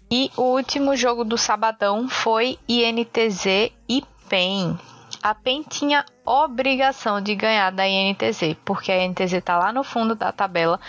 [0.09, 4.75] E o último jogo do sabadão foi INTZ e PEN
[5.21, 10.15] a PEN tinha obrigação de ganhar da INTZ, porque a INTZ está lá no fundo
[10.15, 10.79] da tabela.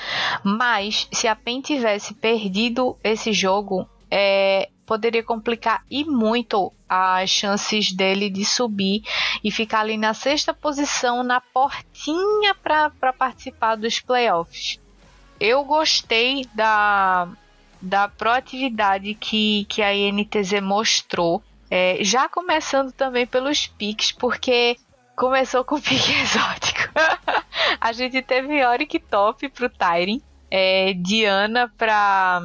[0.44, 7.92] Mas se a PEN tivesse perdido esse jogo, é, poderia complicar e muito as chances
[7.92, 9.02] dele de subir
[9.42, 14.80] e ficar ali na sexta posição, na portinha para participar dos playoffs.
[15.38, 17.28] Eu gostei da,
[17.80, 24.76] da proatividade que, que a INTZ mostrou é, já começando também pelos piques, porque
[25.16, 26.90] começou com pique exótico.
[27.80, 30.18] a gente teve Yorick top pro Tyrion,
[30.50, 32.42] é, Diana pra,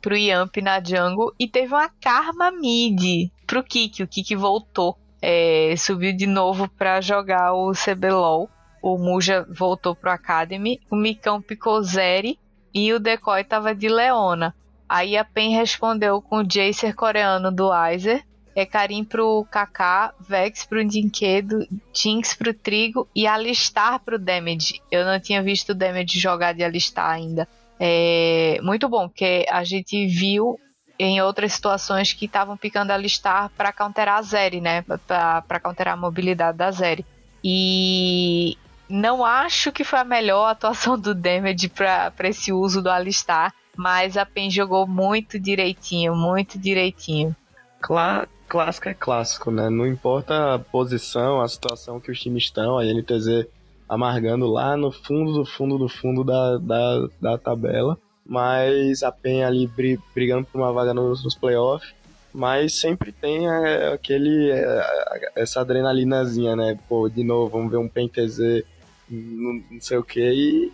[0.00, 4.02] pro Yamp na jungle e teve uma Karma mid pro Kiki.
[4.02, 8.48] O Kiki voltou, é, subiu de novo pra jogar o CBLOL.
[8.82, 12.36] O Muja voltou pro Academy, o Mikão picou Zeri
[12.74, 14.54] e o Decoy tava de Leona.
[14.88, 18.24] Aí a Pen respondeu com o Jacer coreano do Aizer
[18.54, 24.80] é Karim pro Kaká, Vex pro Dinquedo, Jinx pro Trigo e Alistar pro Damage.
[24.90, 27.48] Eu não tinha visto o Damage jogar de Alistar ainda.
[27.80, 30.58] É muito bom, porque a gente viu
[30.98, 34.84] em outras situações que estavam picando Alistar para counterar a Zeri, né?
[35.06, 37.04] Para counterar a mobilidade da Zeri.
[37.42, 38.56] E
[38.88, 44.16] não acho que foi a melhor atuação do Damage para esse uso do Alistar, mas
[44.16, 47.34] a PEN jogou muito direitinho, muito direitinho.
[47.80, 49.70] Claro, clássico é clássico, né?
[49.70, 53.46] Não importa a posição, a situação que os times estão, a NTZ
[53.88, 59.42] amargando lá no fundo do fundo do fundo da, da, da tabela, mas a PEN
[59.42, 59.70] ali
[60.14, 61.94] brigando por uma vaga nos, nos playoffs,
[62.30, 66.78] mas sempre tem é, aquele é, essa adrenalinazinha, né?
[66.86, 68.64] Pô, de novo, vamos ver um PEN TZ,
[69.08, 70.72] não, não sei o que, e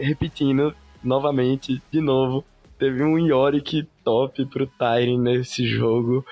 [0.00, 2.44] repetindo novamente, de novo,
[2.78, 6.24] teve um Yorick top pro Tyrion nesse jogo.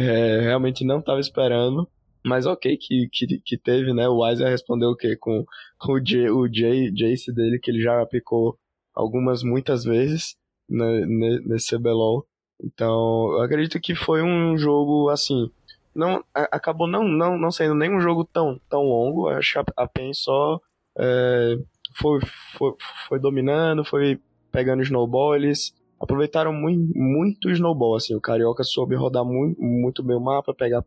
[0.00, 1.86] É, realmente não estava esperando.
[2.24, 4.08] Mas ok que, que, que teve, né?
[4.08, 5.16] O Weiser respondeu o quê?
[5.16, 5.44] Com,
[5.78, 8.58] com o, J, o J, Jace dele, que ele já aplicou
[8.94, 10.36] algumas, muitas vezes
[10.68, 11.06] né,
[11.46, 12.26] nesse CBLOL.
[12.62, 15.50] Então, eu acredito que foi um jogo, assim,
[15.94, 19.28] não acabou não, não, não sendo nem um jogo tão, tão longo.
[19.28, 20.60] Acho que a PEN só
[20.98, 21.56] é,
[21.96, 22.20] foi,
[22.56, 22.74] foi,
[23.08, 24.20] foi dominando, foi
[24.52, 30.16] pegando snowballs, aproveitaram muito, muito o snowball, assim, o Carioca soube rodar muito, muito bem
[30.16, 30.82] o mapa, pegar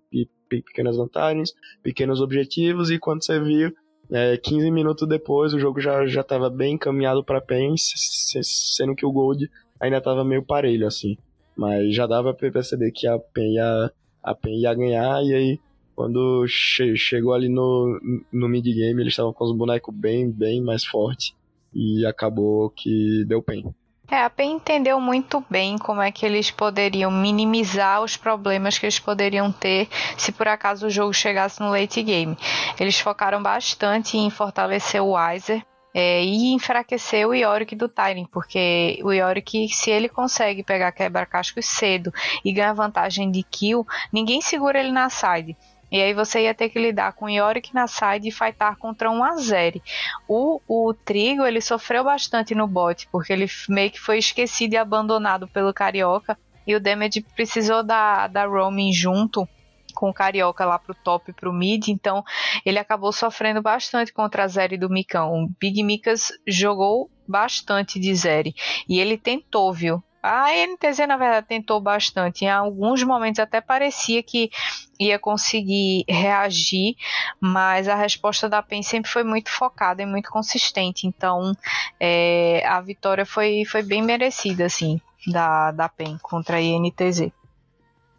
[0.49, 3.71] pequenas vantagens, pequenos objetivos, e quando você viu,
[4.11, 9.05] é, 15 minutos depois o jogo já já estava bem encaminhado para PEN, sendo que
[9.05, 9.49] o Gold
[9.79, 11.17] ainda estava meio parelho, assim.
[11.55, 13.91] Mas já dava para perceber que a PEN ia,
[14.23, 15.59] a PEN ia ganhar, e aí
[15.95, 17.99] quando che chegou ali no,
[18.31, 21.35] no mid-game, eles estavam com os bonecos bem, bem mais fortes,
[21.71, 23.73] e acabou que deu PEN.
[24.11, 28.85] É, a PEN entendeu muito bem como é que eles poderiam minimizar os problemas que
[28.85, 29.87] eles poderiam ter
[30.17, 32.37] se por acaso o jogo chegasse no late game.
[32.79, 38.99] Eles focaram bastante em fortalecer o Weiser, é, e enfraquecer o Yorick do Tyrion, porque
[39.03, 42.11] o Yorick, se ele consegue pegar quebra-cascos cedo
[42.43, 45.55] e ganhar vantagem de kill, ninguém segura ele na side.
[45.93, 49.23] E aí você ia ter que lidar com Yorick na side e fightar contra um
[49.23, 49.79] Azeri.
[50.27, 54.77] O, o Trigo, ele sofreu bastante no bot, porque ele meio que foi esquecido e
[54.77, 56.35] abandonado pelo Carioca.
[56.65, 59.47] E o Damage precisou da, da roaming junto
[59.93, 62.23] com o Carioca lá pro top e pro mid, então
[62.65, 65.43] ele acabou sofrendo bastante contra a Zeri do Micão.
[65.43, 68.55] O Big Micas jogou bastante de Zeri
[68.89, 70.03] e ele tentou, viu?
[70.23, 72.45] A NTZ, na verdade, tentou bastante.
[72.45, 74.49] Em alguns momentos até parecia que
[74.97, 76.95] ia conseguir reagir,
[77.41, 81.05] mas a resposta da PEN sempre foi muito focada e muito consistente.
[81.05, 81.51] Então,
[81.99, 87.29] é, a vitória foi, foi bem merecida, assim, da, da PEN contra a INTZ.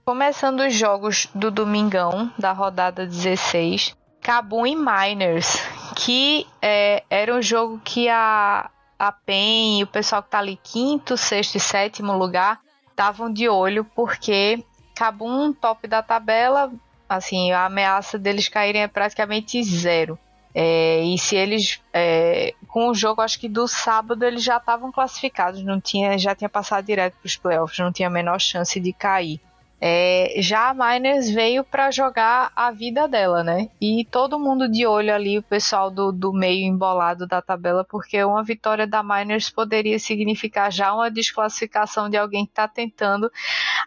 [0.05, 5.57] Começando os jogos do domingão, da rodada 16, Kabum e Miners,
[5.97, 8.69] que é, era um jogo que a,
[9.09, 13.49] a PEN e o pessoal que tá ali quinto, sexto e sétimo lugar estavam de
[13.49, 14.65] olho porque
[14.95, 16.73] Cabum top da tabela,
[17.09, 20.19] assim, a ameaça deles caírem é praticamente zero.
[20.55, 24.93] É, e se eles é, com o jogo acho que do sábado eles já estavam
[24.93, 28.79] classificados, não tinha já tinha passado direto para os playoffs, não tinha a menor chance
[28.79, 29.41] de cair.
[29.87, 33.69] É, já a Miners veio para jogar a vida dela, né?
[33.79, 38.25] E todo mundo de olho ali, o pessoal do, do meio embolado da tabela, porque
[38.25, 43.31] uma vitória da Miners poderia significar já uma desclassificação de alguém que está tentando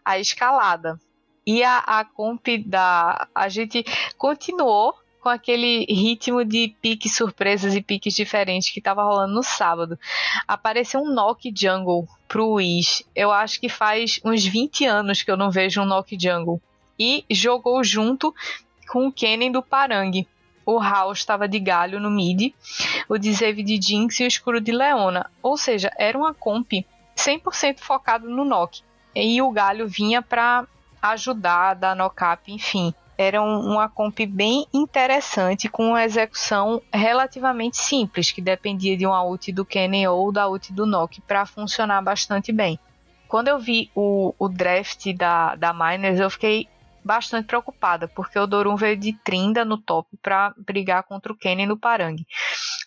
[0.05, 0.99] a escalada.
[1.43, 3.27] E a, a comp da.
[3.33, 3.83] A gente
[4.19, 4.93] continuou
[5.27, 9.99] com aquele ritmo de piques surpresas e piques diferentes que estava rolando no sábado.
[10.47, 13.03] Apareceu um Knock Jungle pro Wiz.
[13.13, 16.61] Eu acho que faz uns 20 anos que eu não vejo um Knock Jungle.
[16.97, 18.33] E jogou junto
[18.89, 20.25] com o Kennen do Parang.
[20.65, 22.53] O House estava de galho no mid,
[23.09, 25.29] o Dzeve de Jinx e o Escuro de Leona.
[25.43, 26.71] Ou seja, era uma comp
[27.17, 28.79] 100% focado no Knock.
[29.13, 30.65] E o galho vinha para
[31.01, 38.41] ajudar, dar knock-up, enfim era uma comp bem interessante, com uma execução relativamente simples, que
[38.41, 42.79] dependia de uma ult do Kennen ou da ult do Nock para funcionar bastante bem.
[43.27, 46.67] Quando eu vi o, o draft da, da Miners, eu fiquei
[47.03, 51.65] bastante preocupada, porque o Dorum veio de Trinda no top para brigar contra o Kennen
[51.65, 52.17] no Parang.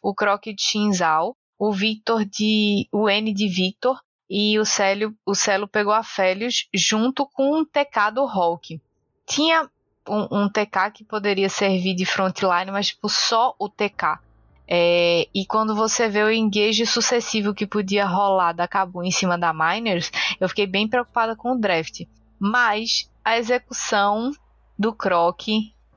[0.02, 2.86] O Croc de Shinzal, o Victor de.
[2.92, 7.66] o N de Victor e o Célio, o Celo pegou a Félios junto com o
[7.66, 8.80] TK do Hulk.
[9.26, 9.68] Tinha
[10.10, 14.18] um, um, TK que poderia servir de frontline, mas tipo, só o TK.
[14.66, 19.36] É, e quando você vê o engage sucessivo que podia rolar da Cabu em cima
[19.36, 22.02] da Miners, eu fiquei bem preocupada com o draft.
[22.38, 24.30] Mas a execução
[24.78, 25.48] do Croc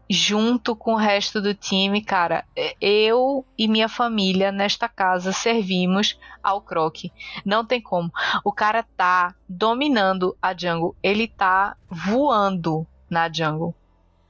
[0.09, 2.45] junto com o resto do time, cara,
[2.79, 7.05] eu e minha família nesta casa servimos ao Croc.
[7.45, 8.11] Não tem como.
[8.43, 13.75] O cara tá dominando a jungle, ele tá voando na jungle.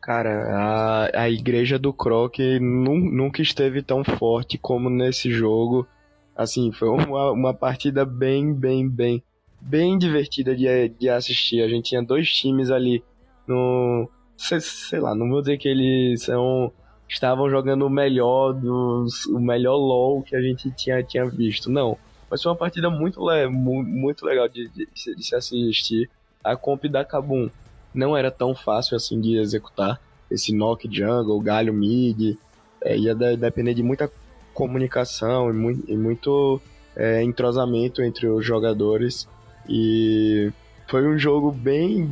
[0.03, 5.87] Cara, a, a igreja do Croc nunca esteve tão forte como nesse jogo.
[6.35, 9.23] Assim, foi uma, uma partida bem, bem, bem,
[9.61, 11.61] bem divertida de, de assistir.
[11.61, 13.01] A gente tinha dois times ali
[13.47, 14.09] no.
[14.35, 16.69] Sei, sei lá, não vou dizer que eles são.
[17.07, 19.25] Estavam jogando o melhor dos.
[19.27, 21.71] o melhor LOL que a gente tinha, tinha visto.
[21.71, 21.97] Não.
[22.29, 24.85] Mas foi uma partida muito, le, muito legal de, de,
[25.15, 26.09] de se assistir.
[26.43, 27.49] A comp da Kabum
[27.93, 29.99] não era tão fácil assim de executar.
[30.29, 32.37] Esse knock jungle, galho mid,
[32.81, 34.11] é, ia de, depender de muita
[34.53, 36.61] comunicação e, mu e muito
[36.95, 39.27] é, entrosamento entre os jogadores.
[39.67, 40.51] E
[40.87, 42.09] foi um jogo bem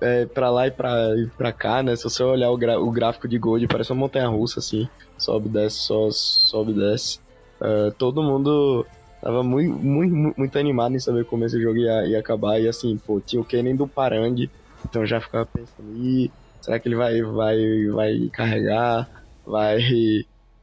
[0.00, 1.94] é, para lá e pra, e pra cá, né?
[1.94, 4.88] Se você olhar o, o gráfico de Gold, parece uma montanha russa, assim.
[5.18, 7.18] Sobe, desce, só, sobe, desce.
[7.60, 8.86] Uh, todo mundo
[9.20, 12.58] tava muito, muito, muito animado em saber como esse jogo ia, ia acabar.
[12.58, 14.48] E assim, pô, tinha o Kennen do Parang,
[14.84, 19.08] então já ficava pensando, Ih, será que ele vai, vai, vai carregar?
[19.44, 19.80] Vai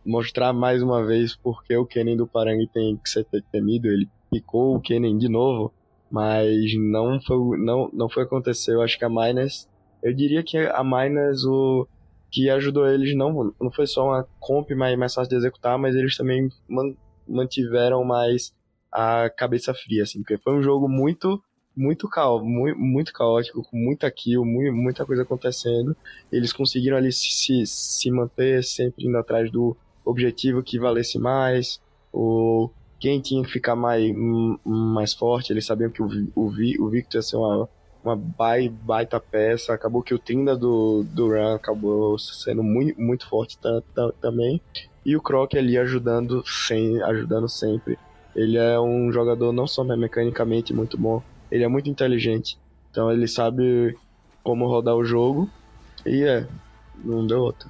[0.05, 3.87] mostrar mais uma vez porque o Kennen do Parang tem que ser temido?
[3.87, 5.73] Ele picou o Kennen de novo.
[6.09, 8.73] mas não foi, não, não foi acontecer.
[8.73, 9.67] Eu acho que a Miners,
[10.01, 11.87] eu diria que a Miners, o
[12.31, 15.95] que ajudou eles não, não foi só uma comp mais, mais fácil de executar, mas
[15.95, 16.49] eles também
[17.27, 18.53] mantiveram mais
[18.91, 21.41] a cabeça fria, assim, porque foi um jogo muito
[21.77, 22.09] muito,
[22.43, 25.95] muito, muito caótico, com muita kill, muita coisa acontecendo.
[26.31, 31.79] Eles conseguiram ali se, se manter sempre indo atrás do objetivo que valesse mais,
[32.11, 34.11] ou quem tinha que ficar mais,
[34.65, 35.53] mais forte.
[35.53, 37.69] Eles sabiam que o, o, o Victor ia ser uma,
[38.03, 39.73] uma baita peça.
[39.73, 43.59] Acabou que o Trinda do, do Run acabou sendo muito, muito forte
[44.19, 44.59] também.
[45.05, 47.99] E o Croc ali ajudando, sem, ajudando sempre.
[48.35, 51.21] Ele é um jogador não só mecanicamente muito bom,
[51.51, 52.57] ele é muito inteligente.
[52.91, 53.97] Então ele sabe
[54.43, 55.49] como rodar o jogo.
[56.05, 56.47] E é,
[57.03, 57.69] não deu outra.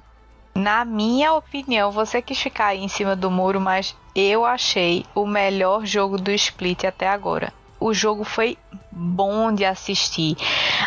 [0.54, 5.26] Na minha opinião, você quis ficar aí em cima do muro, mas eu achei o
[5.26, 7.52] melhor jogo do Split até agora.
[7.78, 8.58] O jogo foi
[8.90, 10.36] bom de assistir.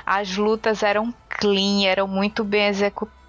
[0.06, 3.21] As lutas eram clean, eram muito bem executadas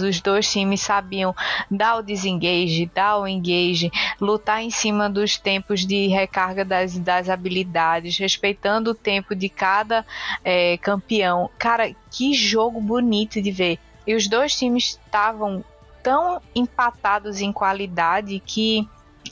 [0.00, 1.34] os dois times sabiam
[1.70, 3.90] dar o desengage, dar o engage,
[4.20, 10.04] lutar em cima dos tempos de recarga das, das habilidades, respeitando o tempo de cada
[10.42, 11.50] é, campeão.
[11.58, 13.78] Cara, que jogo bonito de ver.
[14.06, 15.64] E os dois times estavam
[16.02, 18.86] tão empatados em qualidade que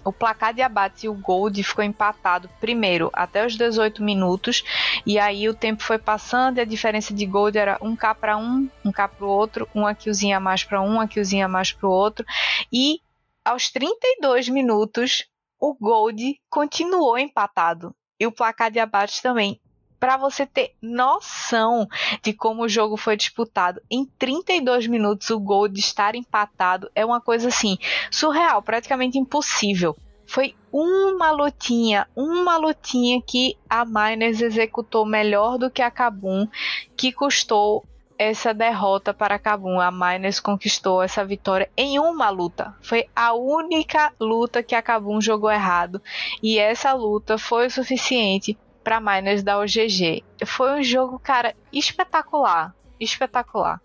[0.05, 4.65] o placar de abates e o Gold ficou empatado primeiro até os 18 minutos.
[5.07, 8.69] E aí o tempo foi passando e a diferença de Gold era 1k para um,
[8.85, 11.89] 1k para o outro, uma killzinha a mais para um, uma killzinha a mais para
[11.89, 12.25] o outro.
[12.73, 13.01] E
[13.45, 15.27] aos 32 minutos
[15.59, 17.95] o Gold continuou empatado.
[18.19, 19.61] E o placar de abates também
[20.03, 21.87] para você ter noção
[22.25, 23.81] de como o jogo foi disputado.
[23.89, 27.79] Em 32 minutos, o gol de estar empatado é uma coisa assim
[28.11, 29.97] surreal, praticamente impossível.
[30.27, 36.49] Foi uma lutinha, uma lutinha que a Miners executou melhor do que a Kabum,
[36.97, 37.85] que custou
[38.19, 39.79] essa derrota para a Kabum.
[39.79, 42.75] A Miners conquistou essa vitória em uma luta.
[42.83, 46.03] Foi a única luta que a Kabum jogou errado.
[46.43, 50.25] E essa luta foi o suficiente para Miners da OGG.
[50.45, 53.81] Foi um jogo, cara, espetacular, espetacular.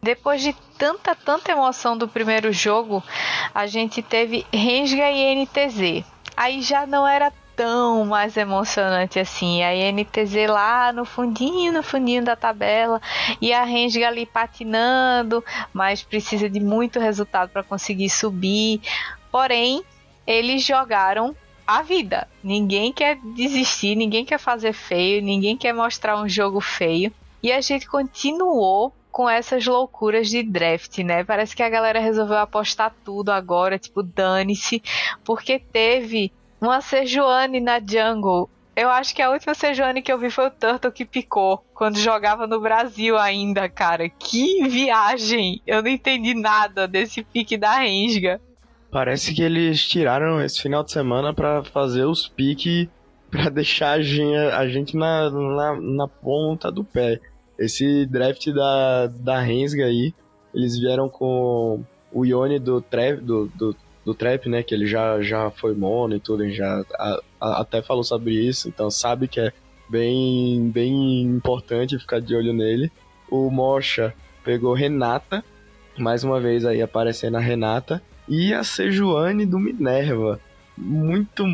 [0.00, 3.02] Depois de tanta, tanta emoção do primeiro jogo,
[3.54, 6.04] a gente teve Rensga e NTZ.
[6.36, 9.64] Aí já não era tão mais emocionante assim.
[9.64, 13.02] A NTZ lá no fundinho, no fundinho da tabela,
[13.40, 18.80] e a Rensga ali patinando, mas precisa de muito resultado para conseguir subir.
[19.32, 19.82] Porém,
[20.24, 21.34] eles jogaram
[21.68, 22.26] a vida.
[22.42, 27.12] Ninguém quer desistir, ninguém quer fazer feio, ninguém quer mostrar um jogo feio.
[27.42, 31.22] E a gente continuou com essas loucuras de draft, né?
[31.24, 34.82] Parece que a galera resolveu apostar tudo agora, tipo, dane-se,
[35.22, 38.48] porque teve uma Sejuani na jungle.
[38.74, 41.98] Eu acho que a última Sejuani que eu vi foi o Turtle que picou quando
[41.98, 44.08] jogava no Brasil ainda, cara.
[44.08, 45.60] Que viagem!
[45.66, 48.40] Eu não entendi nada desse pique da Rensga.
[48.90, 52.88] Parece que eles tiraram esse final de semana para fazer os piques
[53.30, 57.20] para deixar a gente, na, na, na, ponta do pé.
[57.58, 60.14] Esse draft da, da Rensga aí,
[60.54, 64.62] eles vieram com o Ione do Trap, do, do, do Trap, né?
[64.62, 68.68] Que ele já, já foi mono e tudo, já a, a, até falou sobre isso,
[68.68, 69.52] então sabe que é
[69.90, 72.90] bem, bem importante ficar de olho nele.
[73.30, 75.44] O Mocha pegou Renata,
[75.98, 80.40] mais uma vez aí aparecendo a Renata e a Sejuani do Minerva.
[80.76, 81.44] Muito.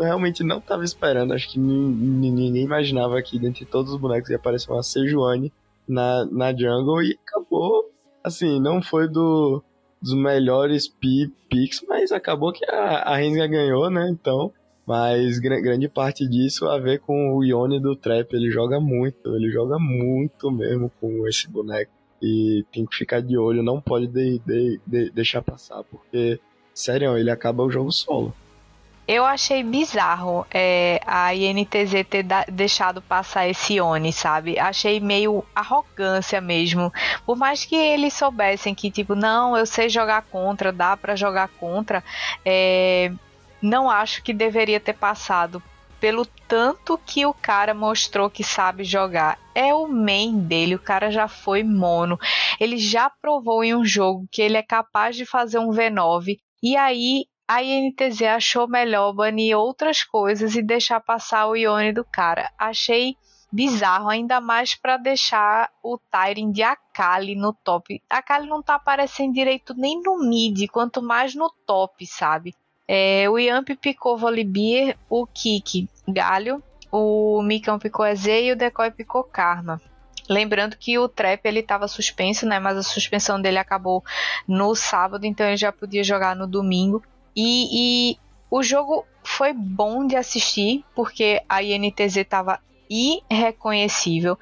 [0.00, 1.34] Realmente não estava esperando.
[1.34, 5.52] Acho que ninguém imaginava que dentre todos os bonecos ia aparecer uma Sejuani
[5.86, 7.90] na, na jungle e acabou.
[8.22, 9.62] Assim, não foi do,
[10.00, 14.08] dos melhores picks, mas acabou que a, a ganhou, né?
[14.10, 14.52] Então.
[14.86, 18.32] Mas grande parte disso a ver com o Ione do Trap.
[18.32, 21.92] Ele joga muito, ele joga muito mesmo com esse boneco.
[22.22, 26.38] E tem que ficar de olho, não pode de, de, de, deixar passar, porque,
[26.74, 28.34] sério, ele acaba o jogo solo.
[29.08, 34.56] Eu achei bizarro é, a INTZ ter deixado passar esse Oni, sabe?
[34.56, 36.92] Achei meio arrogância mesmo.
[37.26, 41.48] Por mais que eles soubessem que, tipo, não, eu sei jogar contra, dá para jogar
[41.48, 42.04] contra,
[42.44, 43.10] é,
[43.60, 45.60] não acho que deveria ter passado
[46.00, 49.38] pelo tanto que o cara mostrou que sabe jogar.
[49.54, 52.18] É o main dele, o cara já foi mono.
[52.58, 56.38] Ele já provou em um jogo que ele é capaz de fazer um V9.
[56.62, 62.04] E aí a INTZ achou melhor banir outras coisas e deixar passar o Ione do
[62.04, 62.50] cara.
[62.58, 63.16] Achei
[63.52, 68.00] bizarro, ainda mais para deixar o Tyrion de Akali no top.
[68.08, 72.54] Akali não tá aparecendo direito nem no mid, quanto mais no top, sabe?
[72.92, 76.60] É, o Yamp picou Volibear, o Kik Galho,
[76.90, 79.80] o Mikão picou EZ e o Decoy picou Karma.
[80.28, 82.58] Lembrando que o Trap ele estava suspenso, né?
[82.58, 84.02] Mas a suspensão dele acabou
[84.46, 87.00] no sábado, então ele já podia jogar no domingo.
[87.36, 88.18] E, e
[88.50, 92.58] o jogo foi bom de assistir, porque a INTZ estava
[92.90, 94.36] irreconhecível.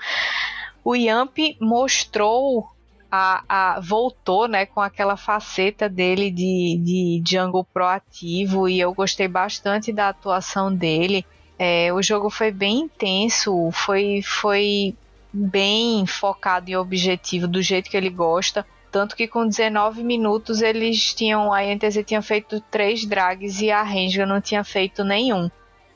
[0.82, 2.66] O Yamp mostrou
[3.10, 9.26] a, a, voltou né, com aquela faceta dele de, de jungle proativo e eu gostei
[9.26, 11.24] bastante da atuação dele.
[11.58, 14.94] É, o jogo foi bem intenso, foi, foi
[15.32, 18.64] bem focado e objetivo do jeito que ele gosta.
[18.90, 21.52] Tanto que com 19 minutos eles tinham.
[21.52, 25.50] A NTZ tinha feito três drags e a Renga não tinha feito nenhum.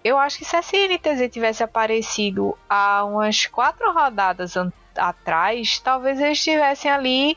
[0.04, 4.56] Eu acho que se a NTZ tivesse aparecido há umas quatro rodadas
[4.96, 7.36] atrás, talvez eles estivessem ali,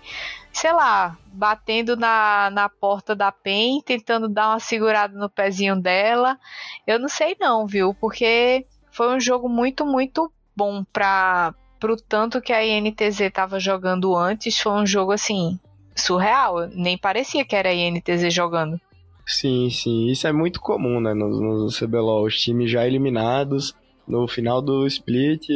[0.51, 6.37] sei lá, batendo na, na porta da PEN, tentando dar uma segurada no pezinho dela.
[6.85, 7.93] Eu não sei não, viu?
[7.93, 14.15] Porque foi um jogo muito, muito bom para pro tanto que a INTZ estava jogando
[14.15, 15.59] antes, foi um jogo assim
[15.95, 16.67] surreal.
[16.69, 18.79] Nem parecia que era a INTZ jogando.
[19.25, 20.07] Sim, sim.
[20.07, 21.13] Isso é muito comum, né?
[21.13, 22.25] No, no CBLOL.
[22.25, 23.73] Os times já eliminados
[24.07, 25.47] no final do split,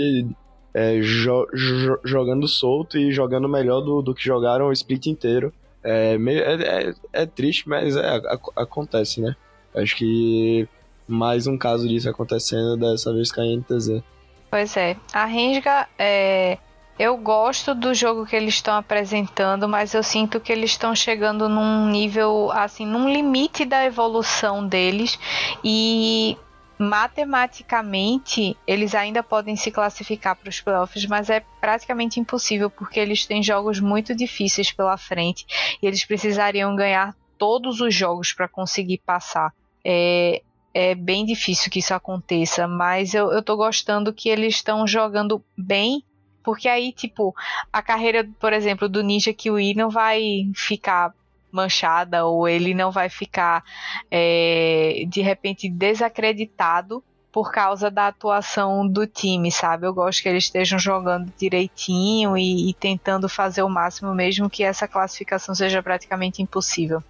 [0.73, 5.53] é, jo jo jogando solto e jogando melhor do, do que jogaram o split inteiro.
[5.83, 8.21] É, meio, é, é, é triste, mas é,
[8.55, 9.35] acontece, né?
[9.73, 10.67] Acho que
[11.07, 14.03] mais um caso disso acontecendo dessa vez com a INTZ.
[14.49, 14.97] Pois é.
[15.13, 16.57] A Renga, é,
[16.97, 21.47] eu gosto do jogo que eles estão apresentando, mas eu sinto que eles estão chegando
[21.47, 25.17] num nível, assim, num limite da evolução deles
[25.63, 26.37] e
[26.79, 33.25] matematicamente eles ainda podem se classificar para os playoffs, mas é praticamente impossível porque eles
[33.25, 35.45] têm jogos muito difíceis pela frente
[35.81, 39.53] e eles precisariam ganhar todos os jogos para conseguir passar.
[39.83, 40.41] É,
[40.73, 46.03] é bem difícil que isso aconteça, mas eu, tô gostando que eles estão jogando bem,
[46.43, 47.35] porque aí, tipo,
[47.73, 51.13] a carreira, por exemplo, do Ninja Kiwi não vai ficar
[51.51, 53.63] manchada ou ele não vai ficar
[54.09, 59.85] é, de repente desacreditado por causa da atuação do time, sabe?
[59.85, 64.63] Eu gosto que eles estejam jogando direitinho e, e tentando fazer o máximo, mesmo que
[64.63, 67.03] essa classificação seja praticamente impossível.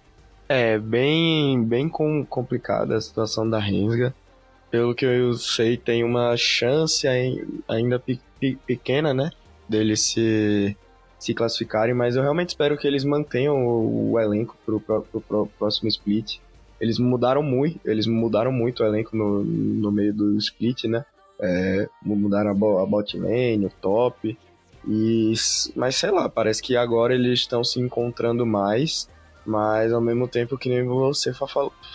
[0.48, 4.14] É bem, bem com, complicada a situação da Rensga.
[4.70, 7.06] Pelo que eu sei, tem uma chance
[7.66, 9.30] ainda pe, pe, pequena, né?
[9.68, 10.76] Deles se,
[11.20, 15.46] se classificarem, mas eu realmente espero que eles mantenham o, o elenco pro, pro, pro,
[15.58, 16.38] próximo split.
[16.80, 21.04] Eles mudaram muito, eles mudaram muito o elenco no, no meio do split, né?
[21.38, 24.36] É, mudaram a, a bot lane, o top.
[24.88, 25.32] E,
[25.76, 29.08] mas sei lá, parece que agora eles estão se encontrando mais
[29.44, 31.32] mas ao mesmo tempo que nem você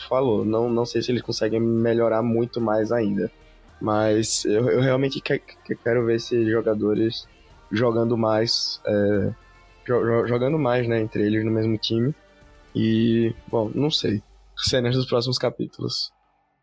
[0.09, 3.31] falou, não, não sei se eles conseguem melhorar muito mais ainda.
[3.79, 7.27] Mas eu, eu realmente que, que quero ver esses jogadores
[7.75, 9.33] jogando mais, é,
[9.85, 12.13] jo, jogando mais, né, entre eles no mesmo time.
[12.73, 14.21] E, bom, não sei.
[14.57, 16.11] Cenas dos próximos capítulos.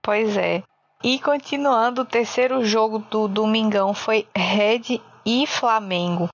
[0.02, 0.62] Pois é.
[1.04, 6.28] E continuando, o terceiro jogo do Domingão foi Red e Flamengo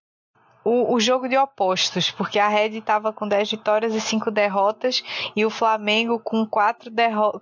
[0.69, 5.03] o, o jogo de opostos, porque a Red estava com 10 vitórias e 5 derrotas
[5.35, 6.93] e o Flamengo com 4,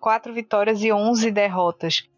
[0.00, 2.08] 4 vitórias e 11 derrotas.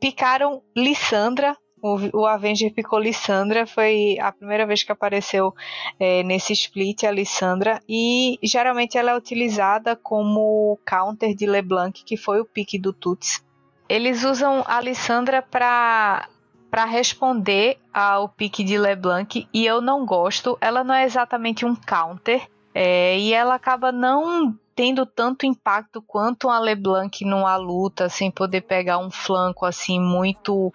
[0.00, 1.54] Picaram Lissandra,
[1.86, 5.54] o, o Avenger picou Lissandra, foi a primeira vez que apareceu
[6.00, 12.16] é, nesse split a Lissandra, e geralmente ela é utilizada como counter de LeBlanc, que
[12.16, 13.44] foi o pique do Tuts.
[13.88, 16.28] Eles usam a Lissandra para
[16.68, 20.58] para responder ao pique de LeBlanc e eu não gosto.
[20.60, 22.42] Ela não é exatamente um counter
[22.74, 28.60] é, e ela acaba não tendo tanto impacto quanto a LeBlanc numa luta, sem poder
[28.60, 30.70] pegar um flanco assim muito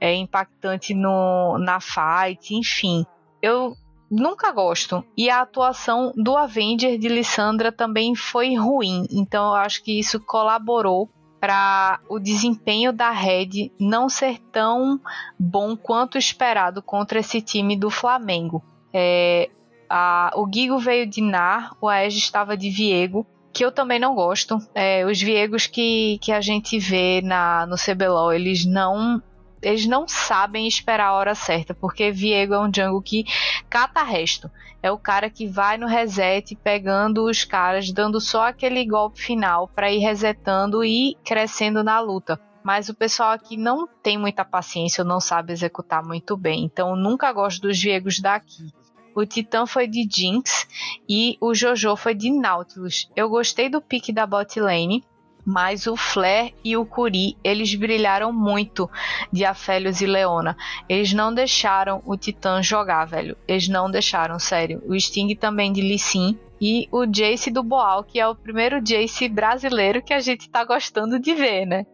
[0.00, 3.06] é, impactante no, na fight, enfim.
[3.40, 3.76] Eu
[4.10, 5.04] nunca gosto.
[5.16, 10.18] E a atuação do Avenger de Lissandra também foi ruim, então eu acho que isso
[10.18, 11.08] colaborou
[11.40, 14.98] para o desempenho da Red não ser tão
[15.38, 18.64] bom quanto esperado contra esse time do Flamengo.
[18.92, 19.50] É,
[19.88, 24.16] a, o Gigo veio de Nar, o Aege estava de Viego, que eu também não
[24.16, 24.58] gosto.
[24.74, 29.22] É, os Viegos que, que a gente vê na, no CBLOL, eles não
[29.62, 33.24] eles não sabem esperar a hora certa, porque Viego é um jungle que
[33.70, 34.50] cata resto.
[34.82, 39.66] É o cara que vai no reset pegando os caras, dando só aquele golpe final
[39.68, 42.38] para ir resetando e crescendo na luta.
[42.62, 46.64] Mas o pessoal aqui não tem muita paciência, não sabe executar muito bem.
[46.64, 48.70] Então nunca gosto dos Viegos daqui.
[49.14, 50.66] O Titã foi de Jinx
[51.08, 53.08] e o Jojo foi de Nautilus.
[53.14, 55.04] Eu gostei do pique da bot lane,
[55.44, 58.90] mas o Flair e o Curi, eles brilharam muito
[59.32, 60.56] de Afélios e Leona.
[60.88, 63.36] Eles não deixaram o Titã jogar, velho.
[63.46, 64.82] Eles não deixaram, sério.
[64.86, 68.80] O Sting também de Lee Sin e o Jace do Boal, que é o primeiro
[68.80, 71.86] Jace brasileiro que a gente tá gostando de ver, né?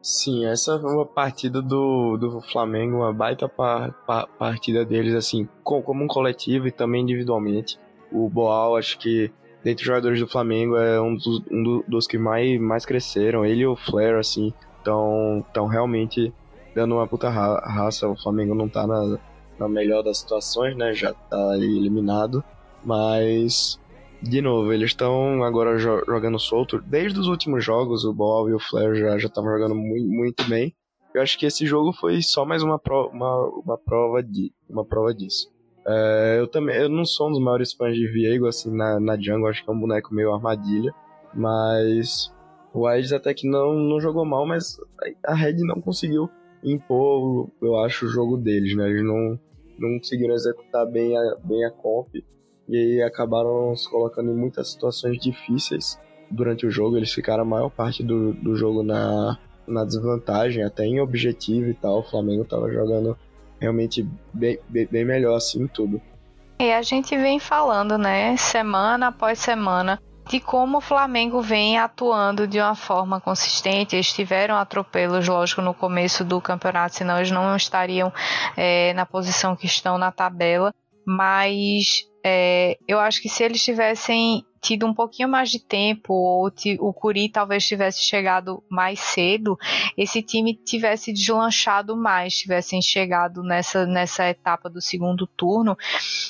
[0.00, 5.48] Sim, essa foi uma partida do, do Flamengo, uma baita par, par, partida deles, assim,
[5.62, 7.78] com, como um coletivo e também individualmente.
[8.10, 9.30] O Boal, acho que
[9.62, 13.44] dentre os jogadores do Flamengo, é um dos, um dos que mais, mais cresceram.
[13.44, 16.32] Ele e o Flair, assim, estão tão realmente
[16.74, 18.08] dando uma puta ra raça.
[18.08, 19.18] O Flamengo não tá na,
[19.58, 20.94] na melhor das situações, né?
[20.94, 22.42] Já tá eliminado.
[22.84, 23.78] Mas,
[24.22, 26.80] de novo, eles estão agora jo jogando solto.
[26.82, 30.74] Desde os últimos jogos, o Bob e o Flair já estavam jogando muito, muito bem.
[31.14, 34.84] Eu acho que esse jogo foi só mais uma, pro uma, uma, prova, de, uma
[34.84, 35.50] prova disso.
[35.86, 39.16] É, eu também eu não sou um dos maiores fãs de Viego, assim, na, na
[39.16, 40.92] jungle, acho que é um boneco meio armadilha,
[41.32, 42.32] mas
[42.74, 44.76] o Aedes até que não, não jogou mal, mas
[45.24, 46.28] a Red não conseguiu
[46.62, 48.90] impor, eu acho, o jogo deles, né?
[48.90, 49.40] Eles não,
[49.78, 52.14] não conseguiram executar bem a, bem a comp
[52.68, 55.98] e aí acabaram se colocando em muitas situações difíceis
[56.30, 56.96] durante o jogo.
[56.96, 61.74] Eles ficaram a maior parte do, do jogo na, na desvantagem, até em objetivo e
[61.74, 62.00] tal.
[62.00, 63.16] O Flamengo tava jogando
[63.58, 66.00] realmente bem, bem, bem melhor assim tudo.
[66.60, 72.46] E a gente vem falando, né, semana após semana, de como o Flamengo vem atuando
[72.46, 73.96] de uma forma consistente.
[73.96, 78.12] Eles tiveram atropelos, lógico, no começo do campeonato, senão eles não estariam
[78.56, 80.74] é, na posição que estão na tabela.
[81.06, 86.52] Mas é, eu acho que se eles tivessem tido um pouquinho mais de tempo, ou
[86.80, 89.56] o Curi talvez tivesse chegado mais cedo,
[89.96, 95.74] esse time tivesse deslanchado mais, tivessem chegado nessa, nessa etapa do segundo turno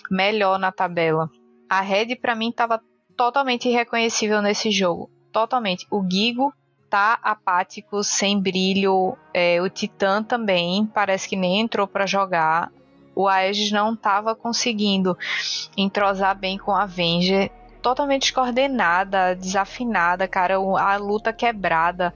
[0.09, 1.29] melhor na tabela.
[1.69, 2.81] A Red, para mim, estava
[3.17, 5.11] totalmente irreconhecível nesse jogo.
[5.33, 5.85] Totalmente.
[5.91, 6.53] O Gigo
[6.89, 9.17] tá apático, sem brilho.
[9.35, 12.71] É, o Titã também parece que nem entrou para jogar.
[13.19, 15.19] O Aegis não estava conseguindo
[15.77, 17.51] entrosar bem com a Avenger
[17.83, 22.15] totalmente descoordenada, desafinada, cara, a luta quebrada.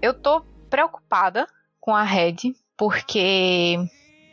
[0.00, 0.40] Eu tô
[0.70, 1.46] preocupada
[1.78, 3.78] com a Red, porque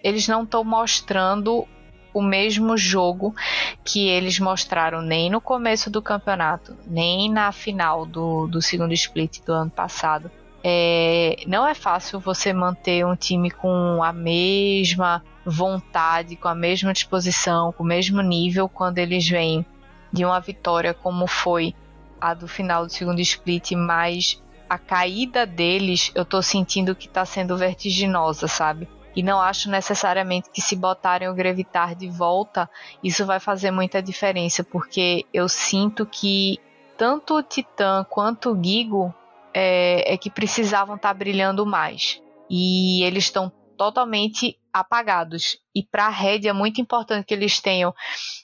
[0.02, 1.68] eles não estão mostrando
[2.14, 3.36] o mesmo jogo
[3.84, 9.42] que eles mostraram nem no começo do campeonato, nem na final do, do segundo split
[9.44, 10.32] do ano passado.
[10.64, 16.92] É, não é fácil você manter um time com a mesma vontade, com a mesma
[16.92, 19.66] disposição, com o mesmo nível quando eles vêm
[20.12, 21.76] de uma vitória como foi
[22.20, 27.26] a do final do segundo split, mas a caída deles eu tô sentindo que tá
[27.26, 28.88] sendo vertiginosa, sabe?
[29.16, 32.70] E não acho necessariamente que se botarem o Grevitar de volta,
[33.02, 36.60] isso vai fazer muita diferença, porque eu sinto que
[36.98, 39.14] tanto o Titã quanto o Gigo
[39.54, 42.22] é, é que precisavam estar tá brilhando mais.
[42.50, 45.58] E eles estão totalmente apagados.
[45.74, 47.96] E para a Red é muito importante que eles tenham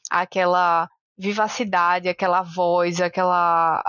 [0.10, 3.84] aquela vivacidade, aquela voz, aquela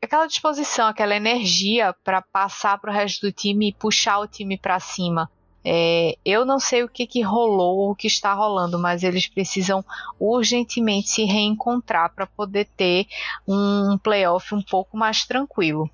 [0.00, 4.58] aquela disposição, aquela energia para passar para o resto do time e puxar o time
[4.58, 5.30] para cima.
[5.64, 9.26] É, eu não sei o que, que rolou ou o que está rolando, mas eles
[9.26, 9.84] precisam
[10.20, 13.06] urgentemente se reencontrar para poder ter
[13.48, 15.90] um playoff um pouco mais tranquilo.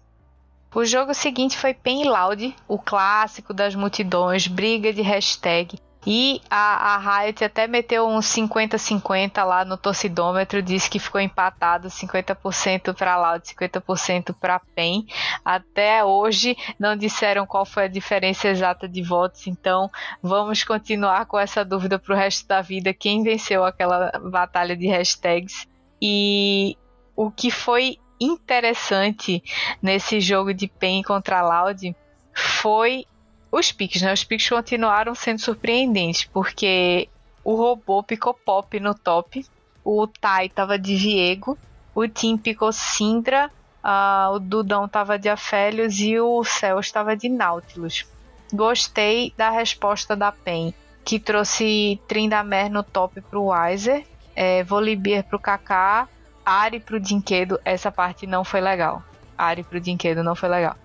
[0.74, 5.78] O jogo seguinte foi Pen Loud, o clássico das multidões, briga de hashtag.
[6.04, 11.88] E a, a Riot até meteu uns 50-50 lá no torcidômetro, disse que ficou empatado
[11.88, 15.06] 50% para Loud, 50% para PEN.
[15.44, 19.88] Até hoje não disseram qual foi a diferença exata de votos, então
[20.20, 22.92] vamos continuar com essa dúvida para o resto da vida.
[22.92, 25.68] Quem venceu aquela batalha de hashtags?
[26.00, 26.76] E
[27.14, 29.42] o que foi interessante
[29.80, 31.94] nesse jogo de PEN contra Loud
[32.34, 33.06] foi
[33.52, 34.12] os picks, né?
[34.14, 37.08] Os picks continuaram sendo surpreendentes, porque
[37.44, 39.44] o robô picou Pop no top,
[39.84, 41.58] o Tai tava de Viego,
[41.94, 43.50] o Tim picou Sindra,
[43.84, 48.06] uh, o Dudão tava de Afélios e o Céu estava de Nautilus.
[48.50, 50.72] Gostei da resposta da PEN,
[51.04, 56.08] que trouxe Trindamer no top pro Weiser, é, Volibear pro Kaká,
[56.44, 57.60] Ari pro Dinquedo.
[57.64, 59.02] Essa parte não foi legal.
[59.36, 60.76] Ari pro Dinquedo não foi legal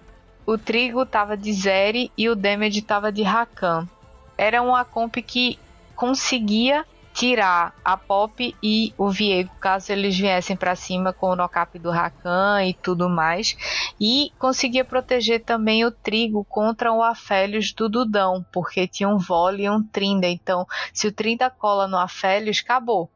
[0.48, 3.86] o trigo tava de Zeri e o damage tava de Rakan.
[4.38, 5.60] Era uma comp que
[5.94, 11.78] conseguia tirar a Pop e o Viego, caso eles viessem para cima com o knock
[11.80, 13.58] do Rakan e tudo mais.
[14.00, 19.64] E conseguia proteger também o Trigo contra o Afélios do Dudão, porque tinha um Vole
[19.64, 20.28] e um Trinda.
[20.28, 23.10] Então, se o Trinda cola no Afélios, acabou.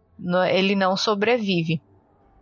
[0.49, 1.79] Ele não sobrevive.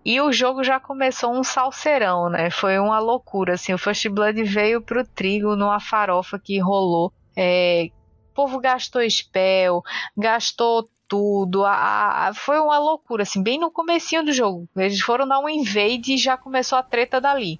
[0.05, 2.49] E o jogo já começou um salseirão, né?
[2.49, 3.73] Foi uma loucura, assim.
[3.73, 7.11] O First Blood veio pro trigo numa farofa que rolou.
[7.37, 7.89] É,
[8.31, 9.81] o povo gastou spell,
[10.17, 11.65] gastou tudo.
[11.65, 14.69] A, a, foi uma loucura, assim, bem no comecinho do jogo.
[14.77, 17.59] Eles foram dar um invade e já começou a treta dali.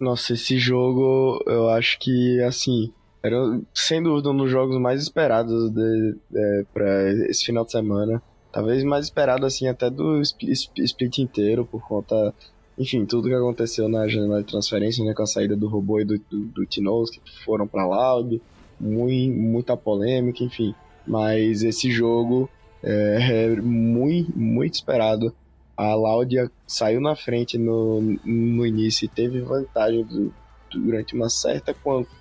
[0.00, 3.36] Nossa, esse jogo, eu acho que, assim, era
[3.72, 8.22] sem dúvida um dos jogos mais esperados de, de, para esse final de semana.
[8.54, 12.32] Talvez mais esperado, assim, até do split inteiro, por conta,
[12.78, 16.04] enfim, tudo que aconteceu na janela de transferência, né, com a saída do robô e
[16.04, 18.40] do, do, do Tinoz, que foram para Loud,
[18.78, 20.72] muito, muita polêmica, enfim.
[21.04, 22.48] Mas esse jogo
[22.80, 25.34] é, é muito, muito esperado.
[25.76, 30.32] A Laudia saiu na frente no, no início e teve vantagem do,
[30.72, 31.74] durante uma certa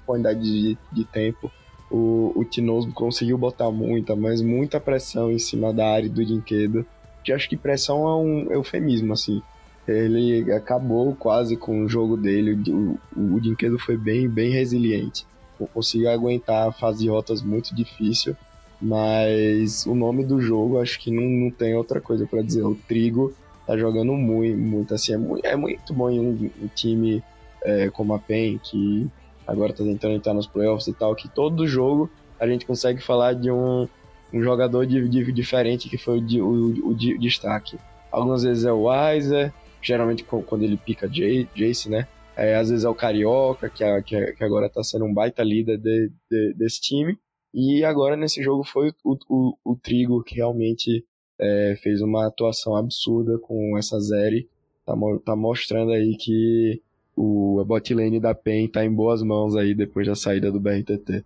[0.03, 1.51] quantidade de, de tempo
[1.93, 6.83] o, o conseguiu botar muita, mas muita pressão em cima da área do Dinquedo.
[7.23, 9.43] Que acho que pressão é um eufemismo, assim.
[9.87, 12.59] Ele acabou quase com o jogo dele.
[12.71, 15.25] O, o, Dinquedo foi bem, bem resiliente.
[15.71, 18.35] Conseguiu aguentar fazer rotas muito difícil.
[18.81, 22.63] Mas o nome do jogo, acho que não, não tem outra coisa para dizer.
[22.63, 23.33] O Trigo
[23.67, 25.13] tá jogando muito, muito assim.
[25.13, 27.23] É muito, é muito bom em um, um time
[27.63, 29.07] é, como a PEN, que
[29.47, 33.33] agora tá tentando entrar nos playoffs e tal, que todo jogo a gente consegue falar
[33.33, 33.87] de um,
[34.33, 37.77] um jogador de, de, diferente que foi o, o, o, destaque.
[38.11, 42.07] Algumas vezes é o Weiser, geralmente quando ele pica Jay, Jace, né?
[42.35, 45.13] É, às vezes é o Carioca, que, é, que, é, que, agora tá sendo um
[45.13, 47.17] baita líder de, de, desse time.
[47.53, 51.05] E agora nesse jogo foi o, o, o Trigo que realmente
[51.39, 54.49] é, fez uma atuação absurda com essa série.
[54.85, 56.81] Tá, tá mostrando aí que
[57.15, 61.23] o, a botlane da PEN tá em boas mãos aí depois da saída do BRTT.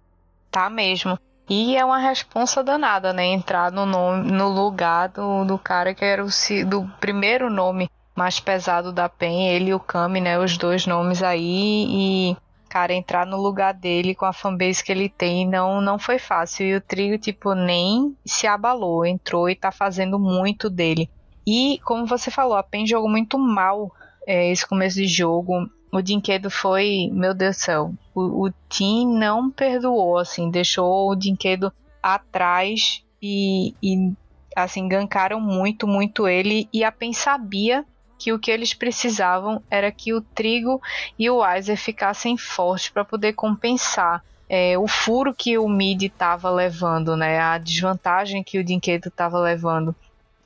[0.52, 1.18] Tá mesmo.
[1.50, 3.26] E é uma responsa danada, né?
[3.26, 6.28] Entrar no, nome, no lugar do, do cara que era o
[6.66, 10.38] do primeiro nome mais pesado da PEN, ele e o Kami, né?
[10.38, 11.86] Os dois nomes aí.
[11.88, 16.20] E, cara, entrar no lugar dele com a fanbase que ele tem não, não foi
[16.20, 16.66] fácil.
[16.66, 19.06] E o Trigo, tipo, nem se abalou.
[19.06, 21.10] Entrou e tá fazendo muito dele.
[21.46, 23.90] E, como você falou, a PEN jogou muito mal
[24.28, 29.08] é, esse começo de jogo o Dinquedo foi, meu Deus do céu, o, o Tim
[29.08, 31.72] não perdoou, assim, deixou o Dinquedo
[32.02, 34.14] atrás e, e
[34.56, 37.86] assim, gankaram muito, muito ele e a PEN sabia
[38.18, 40.82] que o que eles precisavam era que o Trigo
[41.18, 46.50] e o Weiser ficassem fortes para poder compensar é, o furo que o Mid estava
[46.50, 49.96] levando, né, a desvantagem que o Dinquedo estava levando.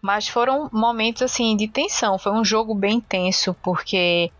[0.01, 4.31] Mas foram momentos assim de tensão, foi um jogo bem tenso, porque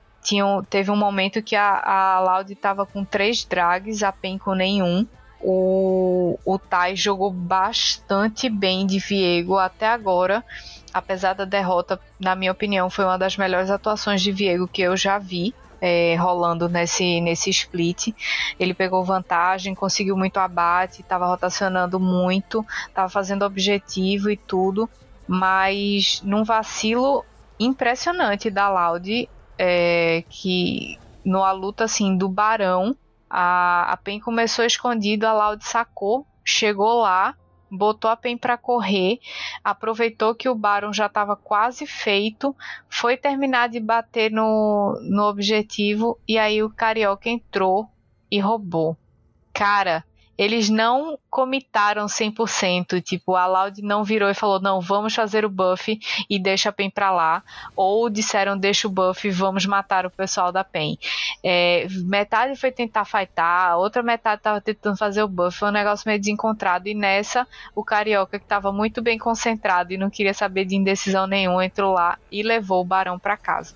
[0.69, 5.05] teve um momento que a, a Loud estava com três drags, a PEN com nenhum.
[5.43, 10.43] O, o Tai jogou bastante bem de Viego até agora.
[10.93, 14.95] Apesar da derrota, na minha opinião, foi uma das melhores atuações de Viego que eu
[14.95, 15.53] já vi.
[15.83, 18.13] É, rolando nesse, nesse split.
[18.59, 24.87] Ele pegou vantagem, conseguiu muito abate, estava rotacionando muito, estava fazendo objetivo e tudo,
[25.27, 27.25] mas num vacilo
[27.59, 29.27] impressionante da Loud,
[29.63, 32.97] é, que numa luta assim do Barão,
[33.29, 37.35] a, a Pen começou escondido, a Loud sacou, chegou lá,
[37.69, 39.19] botou a Pen para correr,
[39.63, 42.55] aproveitou que o Barão já estava quase feito,
[42.89, 47.87] foi terminar de bater no, no objetivo e aí o Carioca entrou
[48.31, 48.97] e roubou.
[49.53, 50.03] Cara,
[50.37, 55.49] eles não comitaram 100%, tipo, a Loud não virou e falou, não, vamos fazer o
[55.49, 57.43] buff e deixa a PEN pra lá,
[57.75, 60.97] ou disseram, deixa o buff e vamos matar o pessoal da PEN.
[61.43, 65.73] É, metade foi tentar fightar, a outra metade tava tentando fazer o buff, foi um
[65.73, 70.33] negócio meio desencontrado, e nessa, o Carioca, que tava muito bem concentrado e não queria
[70.33, 73.75] saber de indecisão nenhuma, entrou lá e levou o Barão para casa.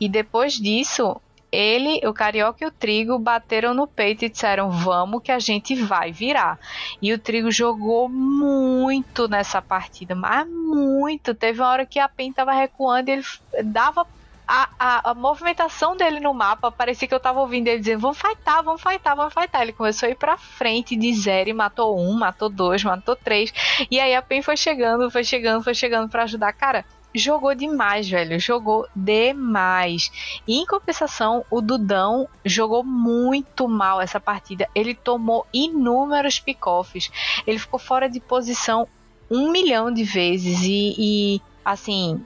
[0.00, 1.20] E depois disso,
[1.50, 5.74] ele, o Carioca e o Trigo bateram no peito e disseram: Vamos que a gente
[5.74, 6.58] vai virar.
[7.00, 11.34] E o Trigo jogou muito nessa partida, mas muito.
[11.34, 13.24] Teve uma hora que a PEN tava recuando e ele
[13.64, 14.06] dava
[14.46, 18.18] a, a, a, movimentação dele no mapa, parecia que eu tava ouvindo ele dizendo: vamos
[18.18, 19.62] fightar, vamos fightar, vamos fightar.
[19.62, 23.52] Ele começou a ir pra frente de zero e matou um, matou dois, matou três.
[23.90, 26.52] E aí a PEN foi chegando, foi chegando, foi chegando para ajudar.
[26.52, 26.84] Cara,
[27.16, 28.38] jogou demais, velho.
[28.38, 30.10] Jogou demais.
[30.46, 34.68] E em compensação, o Dudão jogou muito mal essa partida.
[34.74, 37.10] Ele tomou inúmeros pick-offs.
[37.46, 38.86] Ele ficou fora de posição
[39.30, 40.62] um milhão de vezes.
[40.62, 42.24] E, e assim,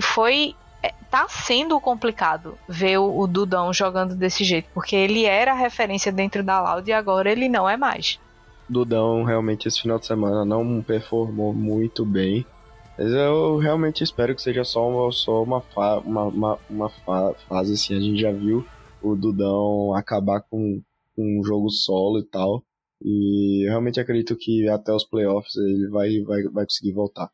[0.00, 0.54] foi.
[0.82, 6.10] É, tá sendo complicado ver o, Dudão jogando desse jeito, porque ele era a referência
[6.10, 8.18] dentro da Loud e agora ele não é mais.
[8.68, 12.44] Dudão realmente esse final de semana não performou muito bem.
[12.96, 17.34] Mas eu realmente espero que seja só uma, só uma, fa uma, uma, uma fa
[17.48, 17.96] fase assim.
[17.96, 18.66] A gente já viu
[19.02, 20.82] o Dudão acabar com,
[21.16, 22.62] com um jogo solo e tal.
[23.04, 27.30] E realmente acredito que até os playoffs ele vai, vai, vai conseguir voltar.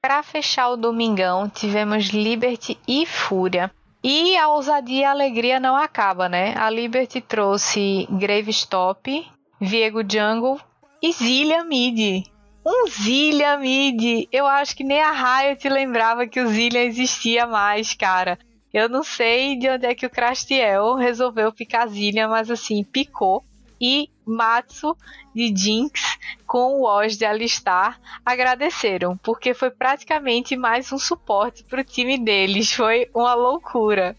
[0.00, 3.70] Para fechar o domingão, tivemos Liberty e Fúria.
[4.02, 6.54] E a ousadia e a alegria não acaba, né?
[6.56, 9.26] A Liberty trouxe Gravestop,
[9.58, 10.60] Viego Jungle
[11.02, 12.26] e Zilia Mid.
[12.64, 14.28] Um Zilia Mid.
[14.32, 18.38] Eu acho que nem a Riot lembrava que o Zilia existia mais, cara.
[18.72, 23.44] Eu não sei de onde é que o Crastiel resolveu ficar Zilia, mas assim, picou
[23.80, 24.96] e Matsu
[25.34, 26.00] de Jinx
[26.46, 32.18] com o Oz de Alistar agradeceram, porque foi praticamente mais um suporte para o time
[32.18, 32.72] deles.
[32.72, 34.16] Foi uma loucura.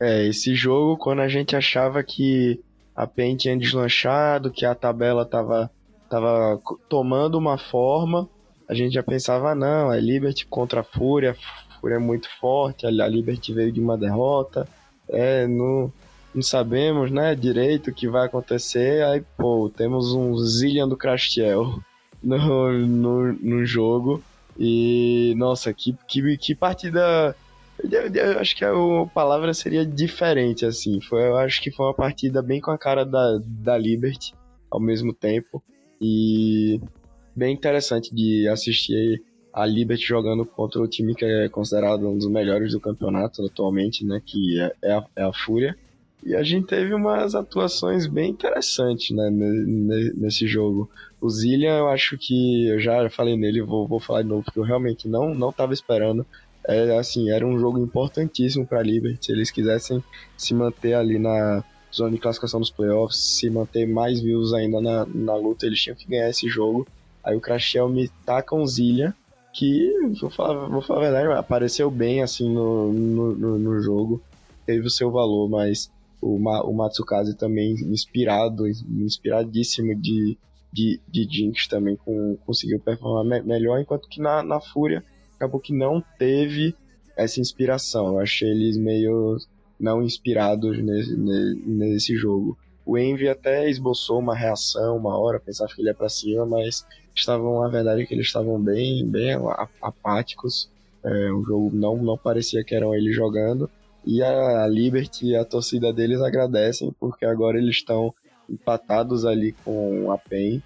[0.00, 2.60] É, esse jogo, quando a gente achava que
[2.94, 5.70] a PEN tinha deslanchado, que a tabela tava,
[6.08, 8.28] tava tomando uma forma,
[8.68, 12.86] a gente já pensava, não, é Liberty contra a Fúria, a Fúria é muito forte,
[12.86, 14.68] a Liberty veio de uma derrota,
[15.08, 15.92] é, não,
[16.34, 19.04] não sabemos, né, direito o que vai acontecer.
[19.04, 21.80] Aí, pô, temos um Zillion do Crastiel
[22.22, 24.22] no, no, no jogo.
[24.58, 27.36] E, nossa, que, que, que partida.
[27.78, 28.72] Eu, eu, acho que a
[29.12, 31.00] palavra seria diferente, assim.
[31.00, 34.34] Foi, eu acho que foi uma partida bem com a cara da, da Liberty
[34.70, 35.62] ao mesmo tempo.
[36.00, 36.80] E
[37.34, 39.22] bem interessante de assistir
[39.52, 44.04] a Liberty jogando contra o time que é considerado um dos melhores do campeonato atualmente,
[44.04, 44.20] né?
[44.24, 45.76] Que é, é, a, é a Fúria.
[46.22, 50.90] E a gente teve umas atuações bem interessantes né, nesse jogo.
[51.20, 54.58] O Zillian, eu acho que eu já falei nele, vou, vou falar de novo, porque
[54.58, 56.26] eu realmente não não estava esperando.
[56.68, 59.26] É, assim, era um jogo importantíssimo para a Liberty.
[59.26, 60.02] Se eles quisessem
[60.36, 61.64] se manter ali na
[61.96, 65.96] zona de classificação dos playoffs, se manter mais vivos ainda na, na luta, eles tinham
[65.96, 66.86] que ganhar esse jogo.
[67.24, 69.14] Aí o Crashel me taca um Zillian,
[69.52, 69.90] que,
[70.20, 74.22] vou falar, vou falar a verdade, apareceu bem assim no, no, no, no jogo,
[74.66, 75.90] teve o seu valor, mas
[76.20, 80.36] o, Ma, o Matsukaze também inspirado, inspiradíssimo de,
[80.72, 85.02] de, de Jinx também com, conseguiu performar me, melhor, enquanto que na, na Fúria
[85.36, 86.74] acabou que não teve
[87.16, 88.08] essa inspiração.
[88.08, 89.38] Eu achei eles meio
[89.78, 92.56] não inspirados nesse, nesse jogo.
[92.84, 96.86] O Envy até esboçou uma reação uma hora, pensava que ele ia para cima, mas
[97.14, 99.30] estavam, a verdade é que eles estavam bem, bem
[99.82, 100.70] apáticos.
[101.02, 103.68] É, o jogo não, não parecia que eram eles jogando.
[104.04, 108.14] E a Liberty e a torcida deles agradecem, porque agora eles estão
[108.48, 110.62] empatados ali com a PEN.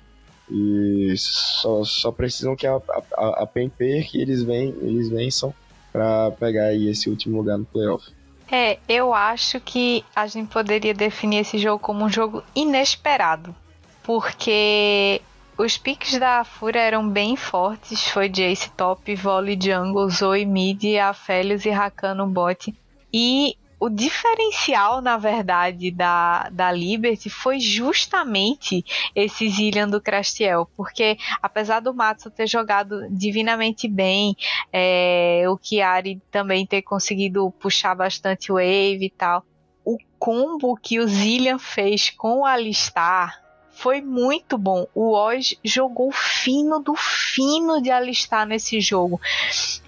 [0.50, 2.80] E só, só precisam que a,
[3.16, 5.54] a, a PEN perca e eles, vem, eles vençam
[5.90, 8.04] para pegar aí esse último lugar no playoff.
[8.50, 13.54] É, eu acho que a gente poderia definir esse jogo como um jogo inesperado.
[14.02, 15.22] Porque
[15.56, 18.08] os piques da Fúria eram bem fortes.
[18.08, 22.74] Foi Jace top, Volley jungle, Zoe mid, Aphelios e Rakan no bot.
[23.12, 28.84] E o diferencial, na verdade, da, da Liberty foi justamente
[29.16, 34.36] esse Zillian do Crastiel, porque apesar do Matsu ter jogado divinamente bem,
[34.70, 39.42] é, o Chiari também ter conseguido puxar bastante wave e tal,
[39.82, 44.86] o combo que o Zillian fez com o Alistar foi muito bom.
[44.94, 49.18] O Oz jogou fino do fino de Alistar nesse jogo.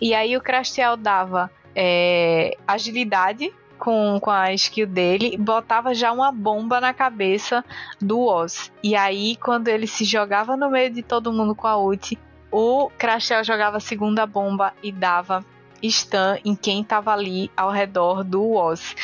[0.00, 6.30] E aí o Crastiel dava é, agilidade com, com a skill dele, botava já uma
[6.30, 7.64] bomba na cabeça
[8.00, 8.70] do Oz.
[8.80, 12.16] E aí, quando ele se jogava no meio de todo mundo com a ult,
[12.48, 15.44] o Crashel jogava a segunda bomba e dava
[15.82, 18.94] stun em quem estava ali ao redor do Oz.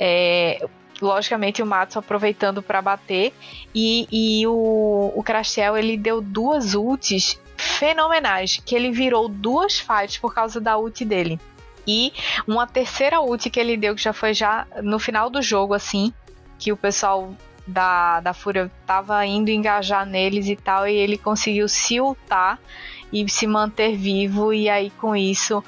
[0.00, 0.66] É,
[0.98, 3.34] logicamente o Matos aproveitando para bater
[3.74, 10.16] e, e o, o Crashel ele deu duas ults fenomenais que ele virou duas fights
[10.16, 11.38] por causa da ult dele.
[11.86, 12.12] E
[12.46, 16.12] uma terceira ult que ele deu, que já foi já no final do jogo, assim,
[16.58, 17.34] que o pessoal
[17.66, 22.58] da, da Fúria tava indo engajar neles e tal, e ele conseguiu se ultar
[23.12, 25.62] e se manter vivo, e aí com isso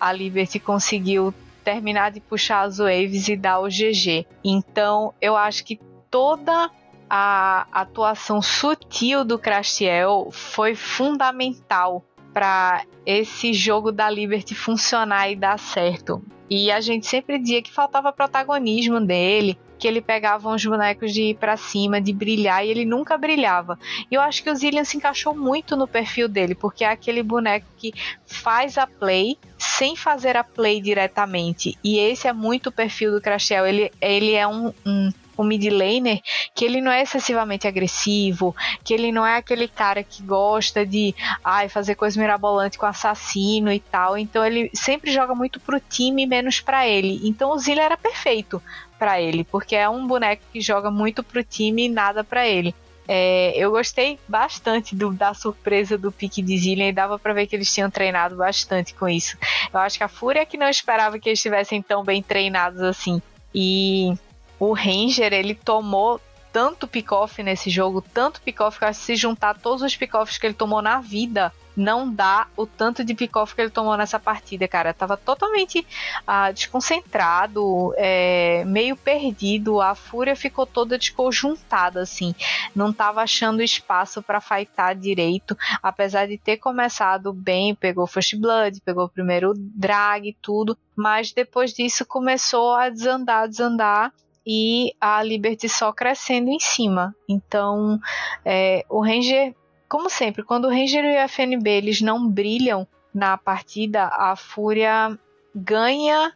[0.00, 1.32] a Liberty conseguiu
[1.62, 4.26] terminar de puxar as waves e dar o GG.
[4.42, 5.78] Então eu acho que
[6.10, 6.70] toda
[7.08, 15.58] a atuação sutil do Crashiel foi fundamental para esse jogo da Liberty funcionar e dar
[15.58, 16.22] certo.
[16.48, 21.22] E a gente sempre dizia que faltava protagonismo dele, que ele pegava uns bonecos de
[21.30, 23.78] ir para cima, de brilhar, e ele nunca brilhava.
[24.10, 27.22] E eu acho que o Zillian se encaixou muito no perfil dele, porque é aquele
[27.22, 27.92] boneco que
[28.26, 31.78] faz a play sem fazer a play diretamente.
[31.82, 33.66] E esse é muito o perfil do Crashel.
[33.66, 35.10] Ele, ele é um, um
[35.40, 36.20] um mid laner
[36.54, 41.14] que ele não é excessivamente agressivo, que ele não é aquele cara que gosta de
[41.44, 44.16] ai, fazer coisa mirabolante com assassino e tal.
[44.16, 47.20] Então ele sempre joga muito pro time menos para ele.
[47.24, 48.62] Então o Zilla era perfeito
[48.98, 52.74] para ele, porque é um boneco que joga muito pro time e nada para ele.
[53.12, 57.48] É, eu gostei bastante do, da surpresa do pique de Zillion e dava para ver
[57.48, 59.36] que eles tinham treinado bastante com isso.
[59.74, 63.20] Eu acho que a Fúria que não esperava que eles estivessem tão bem treinados assim.
[63.52, 64.12] E
[64.60, 66.20] o Ranger, ele tomou
[66.52, 70.82] tanto pick-off nesse jogo, tanto pick-off que se juntar todos os pick-offs que ele tomou
[70.82, 74.92] na vida, não dá o tanto de pick-off que ele tomou nessa partida, cara.
[74.92, 75.86] Tava totalmente
[76.26, 79.80] ah, desconcentrado, é, meio perdido.
[79.80, 82.34] A fúria ficou toda desconjuntada, assim.
[82.74, 87.74] Não tava achando espaço para fightar direito, apesar de ter começado bem.
[87.74, 94.12] Pegou First Blood, pegou primeiro drag e tudo, mas depois disso começou a desandar, desandar
[94.52, 97.14] e a Liberty só crescendo em cima.
[97.28, 98.00] Então,
[98.44, 99.54] é, o Ranger
[99.88, 105.18] como sempre, quando o Ranger e o FNB eles não brilham na partida, a Fúria
[105.52, 106.32] ganha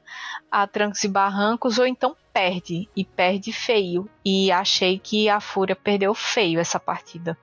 [0.50, 4.10] a trancos e barrancos ou então perde e perde feio.
[4.24, 7.38] E achei que a Fúria perdeu feio essa partida.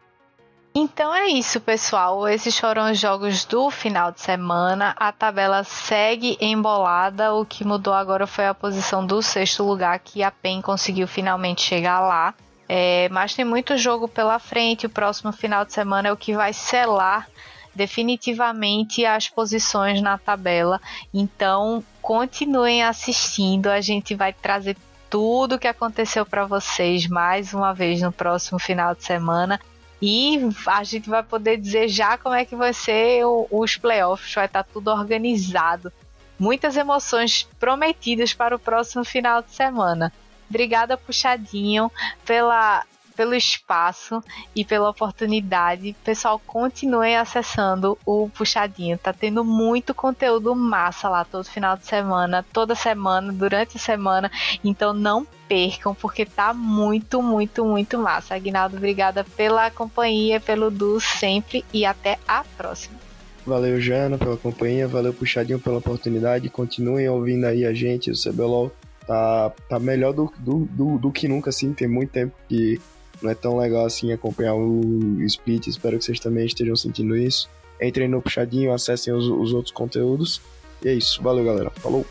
[0.74, 2.28] Então é isso, pessoal.
[2.28, 4.96] Esses foram os jogos do final de semana.
[4.98, 7.34] A tabela segue embolada.
[7.34, 11.62] O que mudou agora foi a posição do sexto lugar, que a PEN conseguiu finalmente
[11.62, 12.34] chegar lá.
[12.70, 14.86] É, mas tem muito jogo pela frente.
[14.86, 17.28] O próximo final de semana é o que vai selar
[17.76, 20.80] definitivamente as posições na tabela.
[21.14, 23.68] Então, continuem assistindo.
[23.68, 24.78] A gente vai trazer
[25.10, 29.60] tudo o que aconteceu para vocês mais uma vez no próximo final de semana.
[30.02, 34.46] E a gente vai poder dizer já como é que vai ser os playoffs, vai
[34.46, 35.94] estar tá tudo organizado.
[36.40, 40.12] Muitas emoções prometidas para o próximo final de semana.
[40.50, 41.92] Obrigada, Puxadinho,
[42.26, 42.84] pela,
[43.22, 44.20] pelo espaço
[44.56, 45.96] e pela oportunidade.
[46.04, 48.98] Pessoal, continuem acessando o Puxadinho.
[48.98, 54.32] Tá tendo muito conteúdo massa lá todo final de semana, toda semana, durante a semana.
[54.64, 58.34] Então não percam, porque tá muito, muito, muito massa.
[58.34, 62.98] Aguinaldo, obrigada pela companhia, pelo Du sempre e até a próxima.
[63.46, 64.88] Valeu, Jana, pela companhia.
[64.88, 66.50] Valeu, Puxadinho, pela oportunidade.
[66.50, 68.72] Continuem ouvindo aí a gente, o CBLOL
[69.06, 71.72] tá, tá melhor do, do, do, do, que nunca, assim.
[71.72, 72.80] Tem muito tempo que
[73.22, 75.68] não é tão legal assim acompanhar o split.
[75.68, 77.50] Espero que vocês também estejam sentindo isso.
[77.82, 80.42] Entrem no puxadinho, acessem os, os outros conteúdos.
[80.84, 81.22] E é isso.
[81.22, 81.70] Valeu, galera.
[81.72, 82.06] Falou!